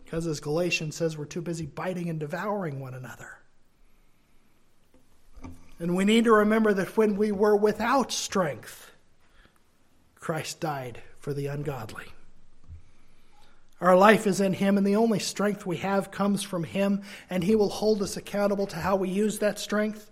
Because 0.05 0.27
as 0.27 0.41
Galatians 0.41 0.97
says, 0.97 1.17
we're 1.17 1.25
too 1.25 1.43
busy 1.43 1.67
biting 1.67 2.09
and 2.11 2.21
devouring 2.21 2.81
one 2.81 2.95
another. 2.95 3.39
And 5.79 5.97
we 5.97 6.05
need 6.05 6.25
to 6.25 6.33
remember 6.33 6.75
that 6.75 6.97
when 6.97 7.17
we 7.17 7.33
were 7.33 7.57
without 7.57 8.13
strength, 8.13 8.93
Christ 10.17 10.61
died 10.61 11.03
for 11.23 11.33
the 11.33 11.47
ungodly. 11.47 12.07
Our 13.81 13.97
life 13.97 14.27
is 14.27 14.41
in 14.41 14.55
Him, 14.55 14.77
and 14.77 14.85
the 14.85 14.97
only 14.97 15.21
strength 15.21 15.65
we 15.65 15.77
have 15.77 16.11
comes 16.11 16.43
from 16.43 16.65
Him, 16.65 17.03
and 17.31 17.45
He 17.45 17.55
will 17.55 17.69
hold 17.69 18.03
us 18.03 18.17
accountable 18.17 18.67
to 18.67 18.77
how 18.77 18.97
we 18.97 19.09
use 19.09 19.39
that 19.39 19.61
strength. 19.61 20.11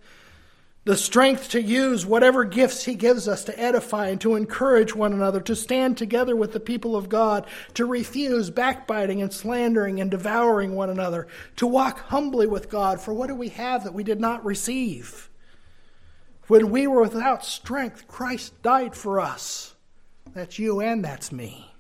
The 0.85 0.97
strength 0.97 1.51
to 1.51 1.61
use 1.61 2.07
whatever 2.07 2.45
gifts 2.45 2.85
He 2.85 2.95
gives 2.95 3.27
us 3.27 3.43
to 3.45 3.61
edify 3.61 4.09
and 4.09 4.21
to 4.21 4.37
encourage 4.37 4.95
one 4.95 5.13
another, 5.13 5.41
to 5.41 5.57
stand 5.57 5.99
together 5.99 6.37
with 6.37 6.53
the 6.53 6.61
people 6.61 6.95
of 6.95 7.09
God, 7.09 7.45
to 7.75 7.85
refuse 7.85 8.49
backbiting 8.49 9.21
and 9.21 9.33
slandering 9.33 10.01
and 10.01 10.13
devouring 10.13 10.77
one 10.77 10.91
another, 10.91 11.27
to 11.57 11.67
walk 11.67 11.99
humbly 12.07 12.47
with 12.47 12.71
God. 12.71 13.01
For 13.01 13.13
what 13.13 13.27
do 13.27 13.35
we 13.35 13.49
have 13.49 13.83
that 13.83 13.95
we 13.95 14.05
did 14.05 14.21
not 14.21 14.45
receive? 14.45 15.29
When 16.47 16.71
we 16.71 16.87
were 16.87 17.03
without 17.03 17.45
strength, 17.45 18.07
Christ 18.07 18.63
died 18.63 18.95
for 18.95 19.19
us. 19.19 19.75
That's 20.33 20.59
you 20.59 20.81
and 20.81 21.05
that's 21.05 21.33
me. 21.33 21.71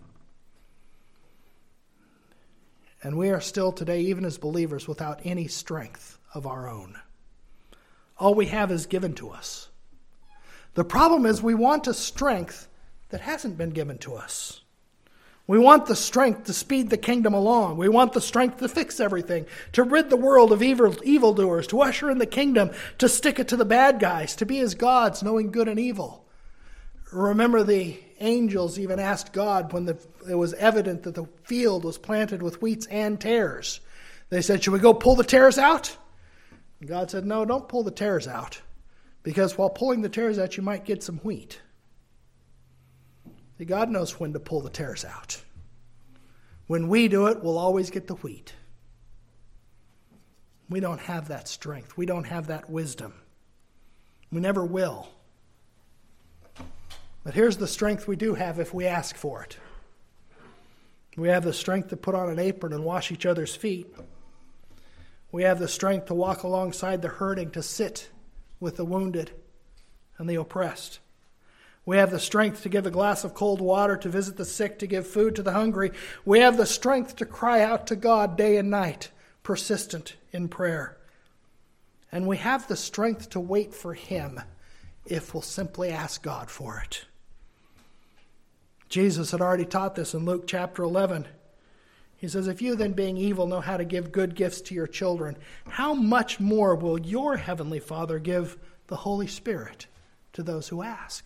And 3.03 3.16
we 3.16 3.31
are 3.31 3.40
still 3.40 3.72
today, 3.72 4.03
even 4.03 4.24
as 4.24 4.37
believers, 4.37 4.87
without 4.87 5.20
any 5.24 5.46
strength 5.46 6.18
of 6.35 6.46
our 6.46 6.68
own. 6.68 6.98
All 8.18 8.35
we 8.35 8.46
have 8.46 8.70
is 8.70 8.87
given 8.87 9.14
to 9.14 9.31
us. 9.31 9.68
The 10.74 10.85
problem 10.85 11.24
is 11.24 11.42
we 11.42 11.55
want 11.55 11.87
a 11.87 11.94
strength 11.94 12.68
that 13.09 13.22
hasn't 13.22 13.57
been 13.57 13.70
given 13.70 13.98
to 13.98 14.14
us. 14.14 14.61
We 15.46 15.59
want 15.59 15.87
the 15.87 15.96
strength 15.96 16.44
to 16.44 16.53
speed 16.53 16.90
the 16.90 16.96
kingdom 16.96 17.35
along. 17.35 17.76
We 17.76 17.88
want 17.88 18.12
the 18.12 18.20
strength 18.20 18.59
to 18.59 18.68
fix 18.68 19.00
everything, 19.00 19.46
to 19.72 19.83
rid 19.83 20.09
the 20.09 20.16
world 20.16 20.53
of 20.53 20.62
evil, 20.62 20.94
evildoers, 21.03 21.66
to 21.68 21.81
usher 21.81 22.09
in 22.09 22.18
the 22.18 22.26
kingdom, 22.26 22.70
to 22.98 23.09
stick 23.09 23.40
it 23.40 23.48
to 23.48 23.57
the 23.57 23.64
bad 23.64 23.98
guys, 23.98 24.37
to 24.37 24.46
be 24.46 24.61
as 24.61 24.74
gods, 24.76 25.24
knowing 25.24 25.50
good 25.50 25.66
and 25.66 25.81
evil. 25.81 26.19
Remember, 27.12 27.64
the 27.64 27.99
angels 28.20 28.79
even 28.79 29.01
asked 29.01 29.33
God 29.33 29.73
when 29.73 29.85
the, 29.85 29.99
it 30.29 30.35
was 30.35 30.55
evident 30.55 31.03
that 31.03 31.14
the 31.14 31.27
field 31.44 31.85
was 31.85 31.99
planted 31.99 32.42
with 32.42 32.61
wheats 32.61 32.87
and 32.87 33.20
tares. 33.20 33.81
They 34.29 34.42
said, 34.42 34.62
Should 34.62 34.73
we 34.73 34.79
go 34.79 34.94
pull 34.94 35.16
the 35.16 35.25
tares 35.25 35.59
out? 35.59 35.96
And 36.79 36.88
God 36.88 37.11
said, 37.11 37.27
No, 37.27 37.44
don't 37.44 37.68
pull 37.68 37.83
the 37.83 37.90
tares 37.90 38.29
out, 38.29 38.61
because 39.23 39.59
while 39.59 39.70
pulling 39.70 40.03
the 40.03 40.09
tares 40.09 40.38
out, 40.38 40.57
you 40.57 40.62
might 40.62 40.85
get 40.85 41.03
some 41.03 41.18
wheat. 41.18 41.61
See, 43.59 43.64
God 43.64 43.90
knows 43.90 44.18
when 44.18 44.33
to 44.33 44.40
pull 44.40 44.61
the 44.61 44.70
tares 44.70 45.05
out. 45.05 45.42
When 46.66 46.88
we 46.88 47.09
do 47.09 47.27
it, 47.27 47.42
we'll 47.42 47.59
always 47.59 47.90
get 47.90 48.07
the 48.07 48.14
wheat. 48.14 48.55
We 50.68 50.79
don't 50.79 51.01
have 51.01 51.29
that 51.29 51.49
strength. 51.49 51.96
We 51.96 52.07
don't 52.07 52.25
have 52.25 52.46
that 52.46 52.70
wisdom. 52.70 53.12
We 54.31 54.40
never 54.40 54.64
will. 54.64 55.09
But 57.22 57.35
here's 57.35 57.59
the 57.59 57.66
strength 57.66 58.09
we 58.09 58.16
do 58.16 58.35
have 58.35 58.59
if 58.59 58.72
we 58.72 58.87
ask 58.87 59.16
for 59.16 59.42
it. 59.42 59.59
We 61.16 61.28
have 61.28 61.44
the 61.44 61.52
strength 61.52 61.88
to 61.88 61.96
put 61.96 62.14
on 62.14 62.30
an 62.30 62.38
apron 62.38 62.72
and 62.72 62.85
wash 62.85 63.12
each 63.12 63.26
other's 63.26 63.54
feet. 63.54 63.94
We 65.33 65.42
have 65.42 65.59
the 65.59 65.68
strength 65.68 66.06
to 66.06 66.14
walk 66.14 66.42
alongside 66.42 67.02
the 67.02 67.09
hurting, 67.09 67.50
to 67.52 67.62
sit 67.62 68.09
with 68.59 68.76
the 68.76 68.85
wounded 68.85 69.33
and 70.18 70.28
the 70.28 70.37
oppressed. 70.37 70.98
We 71.85 71.96
have 71.96 72.11
the 72.11 72.20
strength 72.20 72.62
to 72.62 72.68
give 72.68 72.87
a 72.87 72.90
glass 72.90 73.24
of 73.24 73.35
cold 73.35 73.61
water, 73.61 73.96
to 73.96 74.09
visit 74.09 74.37
the 74.37 74.44
sick, 74.44 74.78
to 74.78 74.87
give 74.87 75.06
food 75.06 75.37
to 75.37 75.42
the 75.42 75.52
hungry. 75.52 75.92
We 76.24 76.40
have 76.40 76.56
the 76.56 76.66
strength 76.66 77.16
to 77.16 77.26
cry 77.26 77.62
out 77.62 77.87
to 77.88 77.96
God 77.96 78.37
day 78.37 78.56
and 78.56 78.70
night, 78.70 79.11
persistent 79.42 80.16
in 80.33 80.48
prayer. 80.48 80.96
And 82.12 82.26
we 82.26 82.37
have 82.38 82.66
the 82.66 82.76
strength 82.76 83.30
to 83.30 83.40
wait 83.40 83.74
for 83.74 83.94
Him 83.94 84.40
if 85.06 85.33
we'll 85.35 85.42
simply 85.42 85.90
ask 85.90 86.22
God 86.22 86.50
for 86.50 86.83
it. 86.85 87.06
Jesus 88.90 89.31
had 89.31 89.40
already 89.40 89.64
taught 89.64 89.94
this 89.94 90.14
in 90.14 90.24
Luke 90.24 90.46
chapter 90.48 90.83
11. 90.83 91.26
He 92.16 92.29
says, 92.29 92.48
If 92.48 92.61
you 92.61 92.74
then, 92.74 92.92
being 92.92 93.16
evil, 93.16 93.46
know 93.46 93.61
how 93.61 93.76
to 93.76 93.85
give 93.85 94.12
good 94.12 94.35
gifts 94.35 94.61
to 94.62 94.74
your 94.74 94.88
children, 94.88 95.38
how 95.66 95.94
much 95.94 96.40
more 96.40 96.74
will 96.74 96.98
your 96.98 97.37
heavenly 97.37 97.79
Father 97.79 98.18
give 98.18 98.59
the 98.88 98.96
Holy 98.96 99.29
Spirit 99.29 99.87
to 100.33 100.42
those 100.42 100.68
who 100.68 100.83
ask? 100.83 101.24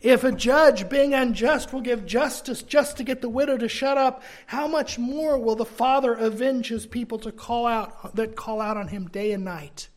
If 0.00 0.24
a 0.24 0.32
judge, 0.32 0.90
being 0.90 1.14
unjust, 1.14 1.72
will 1.72 1.80
give 1.80 2.04
justice 2.04 2.62
just 2.62 2.98
to 2.98 3.04
get 3.04 3.22
the 3.22 3.28
widow 3.28 3.56
to 3.56 3.68
shut 3.68 3.96
up, 3.96 4.22
how 4.46 4.66
much 4.66 4.98
more 4.98 5.38
will 5.38 5.56
the 5.56 5.64
Father 5.64 6.12
avenge 6.12 6.68
his 6.68 6.86
people 6.86 7.18
to 7.20 7.32
call 7.32 7.66
out 7.66 8.14
that 8.16 8.36
call 8.36 8.60
out 8.60 8.76
on 8.76 8.88
him 8.88 9.06
day 9.06 9.30
and 9.32 9.44
night? 9.44 9.88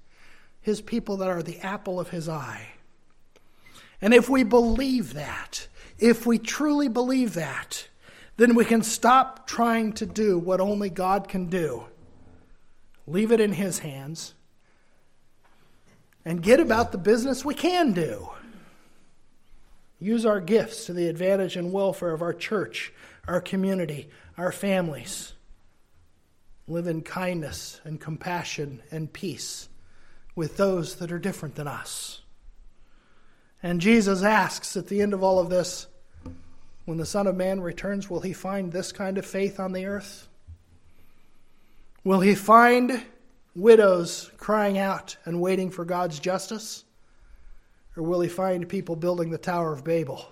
His 0.62 0.80
people 0.80 1.18
that 1.18 1.28
are 1.28 1.44
the 1.44 1.60
apple 1.60 2.00
of 2.00 2.10
his 2.10 2.30
eye. 2.30 2.68
And 4.00 4.14
if 4.14 4.30
we 4.30 4.44
believe 4.44 5.16
that, 5.16 5.68
if 6.00 6.26
we 6.26 6.38
truly 6.38 6.88
believe 6.88 7.34
that, 7.34 7.88
then 8.38 8.56
we 8.56 8.66
can 8.66 8.84
stop 8.84 9.48
trying 9.48 9.94
to 9.94 10.06
do 10.06 10.38
what 10.38 10.62
only 10.62 10.90
God 10.90 11.28
can 11.28 11.48
do. 11.48 11.86
Leave 13.08 13.32
it 13.32 13.40
in 13.40 13.54
His 13.54 13.80
hands 13.80 14.34
and 16.24 16.44
get 16.44 16.60
about 16.60 16.92
the 16.92 16.98
business 16.98 17.46
we 17.46 17.56
can 17.56 17.94
do. 17.94 18.30
Use 20.00 20.26
our 20.26 20.40
gifts 20.40 20.86
to 20.86 20.94
the 20.94 21.08
advantage 21.08 21.56
and 21.56 21.72
welfare 21.72 22.12
of 22.12 22.22
our 22.22 22.34
church, 22.34 22.94
our 23.28 23.42
community, 23.42 24.10
our 24.38 24.52
families. 24.52 25.34
Live 26.68 26.86
in 26.86 27.02
kindness 27.02 27.82
and 27.84 28.00
compassion 28.00 28.84
and 28.92 29.12
peace 29.12 29.70
with 30.36 30.58
those 30.58 30.98
that 30.98 31.12
are 31.12 31.18
different 31.18 31.56
than 31.56 31.68
us. 31.68 32.22
And 33.64 33.82
Jesus 33.82 34.24
asks 34.24 34.78
at 34.78 34.88
the 34.88 35.02
end 35.02 35.14
of 35.14 35.24
all 35.24 35.40
of 35.40 35.50
this 35.50 35.88
when 36.86 36.98
the 36.98 37.06
Son 37.06 37.28
of 37.28 37.36
Man 37.36 37.60
returns, 37.60 38.10
will 38.10 38.22
he 38.22 38.34
find 38.34 38.72
this 38.72 38.92
kind 38.92 39.18
of 39.18 39.26
faith 39.26 39.60
on 39.60 39.74
the 39.74 39.88
earth? 39.88 40.28
Will 42.04 42.22
he 42.22 42.36
find 42.36 43.04
widows 43.56 44.32
crying 44.38 44.78
out 44.78 45.18
and 45.26 45.42
waiting 45.42 45.72
for 45.72 45.84
God's 45.84 46.20
justice? 46.20 46.86
Or 47.98 48.04
will 48.04 48.22
he 48.22 48.30
find 48.30 48.70
people 48.70 48.96
building 48.96 49.32
the 49.32 49.38
Tower 49.38 49.74
of 49.74 49.84
Babel? 49.84 50.26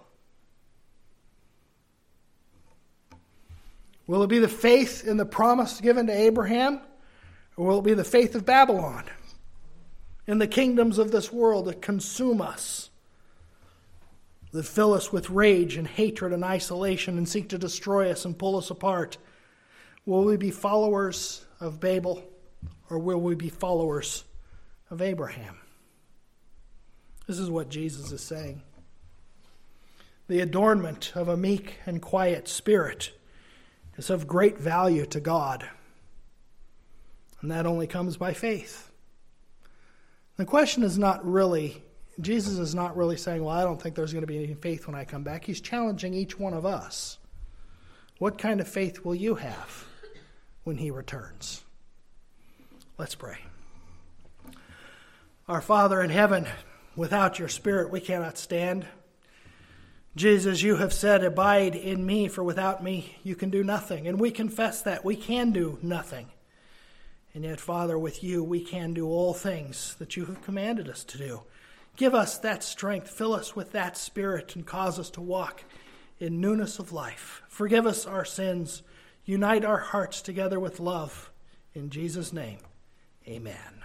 Will 4.07 4.23
it 4.23 4.27
be 4.27 4.39
the 4.39 4.47
faith 4.47 5.05
in 5.05 5.17
the 5.17 5.25
promise 5.25 5.81
given 5.81 6.07
to 6.07 6.13
Abraham? 6.13 6.79
Or 7.57 7.67
will 7.67 7.79
it 7.79 7.85
be 7.85 7.95
the 7.95 8.03
faith 8.03 8.35
of 8.35 8.45
Babylon 8.45 9.05
in 10.27 10.37
the 10.37 10.47
kingdoms 10.47 10.99
of 10.99 11.11
this 11.11 11.31
world 11.31 11.65
that 11.65 11.81
consume 11.81 12.41
us? 12.41 12.91
That 14.55 14.63
fill 14.63 14.93
us 14.93 15.11
with 15.11 15.29
rage 15.29 15.75
and 15.75 15.85
hatred 15.85 16.31
and 16.31 16.41
isolation 16.41 17.17
and 17.17 17.27
seek 17.27 17.49
to 17.49 17.57
destroy 17.57 18.09
us 18.09 18.23
and 18.23 18.39
pull 18.39 18.55
us 18.55 18.69
apart? 18.69 19.17
Will 20.05 20.23
we 20.23 20.37
be 20.37 20.49
followers 20.49 21.45
of 21.59 21.81
Babel 21.81 22.23
or 22.89 22.97
will 22.97 23.19
we 23.19 23.35
be 23.35 23.49
followers 23.49 24.23
of 24.89 25.01
Abraham? 25.01 25.57
This 27.27 27.37
is 27.37 27.49
what 27.49 27.67
Jesus 27.67 28.13
is 28.13 28.21
saying. 28.21 28.61
The 30.29 30.39
adornment 30.39 31.11
of 31.15 31.27
a 31.27 31.35
meek 31.35 31.79
and 31.85 32.01
quiet 32.01 32.47
spirit 32.47 33.11
is 33.97 34.09
of 34.09 34.25
great 34.25 34.57
value 34.57 35.05
to 35.07 35.19
God, 35.19 35.67
and 37.41 37.51
that 37.51 37.65
only 37.65 37.87
comes 37.87 38.15
by 38.15 38.31
faith. 38.31 38.89
The 40.37 40.45
question 40.45 40.81
is 40.81 40.97
not 40.97 41.29
really 41.29 41.83
Jesus 42.21 42.57
is 42.57 42.73
not 42.73 42.95
really 42.95 43.17
saying, 43.17 43.43
Well, 43.43 43.55
I 43.55 43.63
don't 43.63 43.81
think 43.81 43.95
there's 43.95 44.13
going 44.13 44.23
to 44.23 44.27
be 44.27 44.43
any 44.43 44.53
faith 44.53 44.87
when 44.87 44.95
I 44.95 45.05
come 45.05 45.23
back. 45.23 45.45
He's 45.45 45.61
challenging 45.61 46.13
each 46.13 46.39
one 46.39 46.53
of 46.53 46.65
us. 46.65 47.17
What 48.19 48.37
kind 48.37 48.61
of 48.61 48.67
faith 48.67 49.03
will 49.03 49.15
you 49.15 49.35
have 49.35 49.85
when 50.63 50.77
he 50.77 50.91
returns? 50.91 51.63
Let's 52.97 53.15
pray. 53.15 53.37
Our 55.49 55.61
Father 55.61 56.01
in 56.01 56.09
heaven, 56.09 56.47
without 56.95 57.37
your 57.37 57.49
Spirit 57.49 57.91
we 57.91 57.99
cannot 57.99 58.37
stand. 58.37 58.87
Jesus, 60.15 60.61
you 60.61 60.77
have 60.77 60.93
said, 60.93 61.25
Abide 61.25 61.75
in 61.75 62.05
me, 62.05 62.29
for 62.29 62.43
without 62.43 62.81
me 62.81 63.17
you 63.23 63.35
can 63.35 63.49
do 63.49 63.63
nothing. 63.63 64.07
And 64.07 64.17
we 64.19 64.31
confess 64.31 64.81
that 64.83 65.03
we 65.03 65.17
can 65.17 65.51
do 65.51 65.77
nothing. 65.81 66.27
And 67.33 67.43
yet, 67.43 67.59
Father, 67.59 67.99
with 67.99 68.23
you 68.23 68.41
we 68.41 68.61
can 68.61 68.93
do 68.93 69.07
all 69.07 69.33
things 69.33 69.95
that 69.99 70.15
you 70.15 70.25
have 70.25 70.41
commanded 70.41 70.87
us 70.87 71.03
to 71.03 71.17
do. 71.17 71.41
Give 71.95 72.13
us 72.13 72.37
that 72.39 72.63
strength, 72.63 73.09
fill 73.09 73.33
us 73.33 73.55
with 73.55 73.71
that 73.71 73.97
spirit, 73.97 74.55
and 74.55 74.65
cause 74.65 74.99
us 74.99 75.09
to 75.11 75.21
walk 75.21 75.63
in 76.19 76.41
newness 76.41 76.79
of 76.79 76.91
life. 76.91 77.41
Forgive 77.47 77.85
us 77.85 78.05
our 78.05 78.25
sins, 78.25 78.83
unite 79.23 79.63
our 79.63 79.77
hearts 79.77 80.21
together 80.21 80.59
with 80.59 80.79
love. 80.79 81.31
In 81.73 81.89
Jesus' 81.89 82.33
name, 82.33 82.59
amen. 83.27 83.83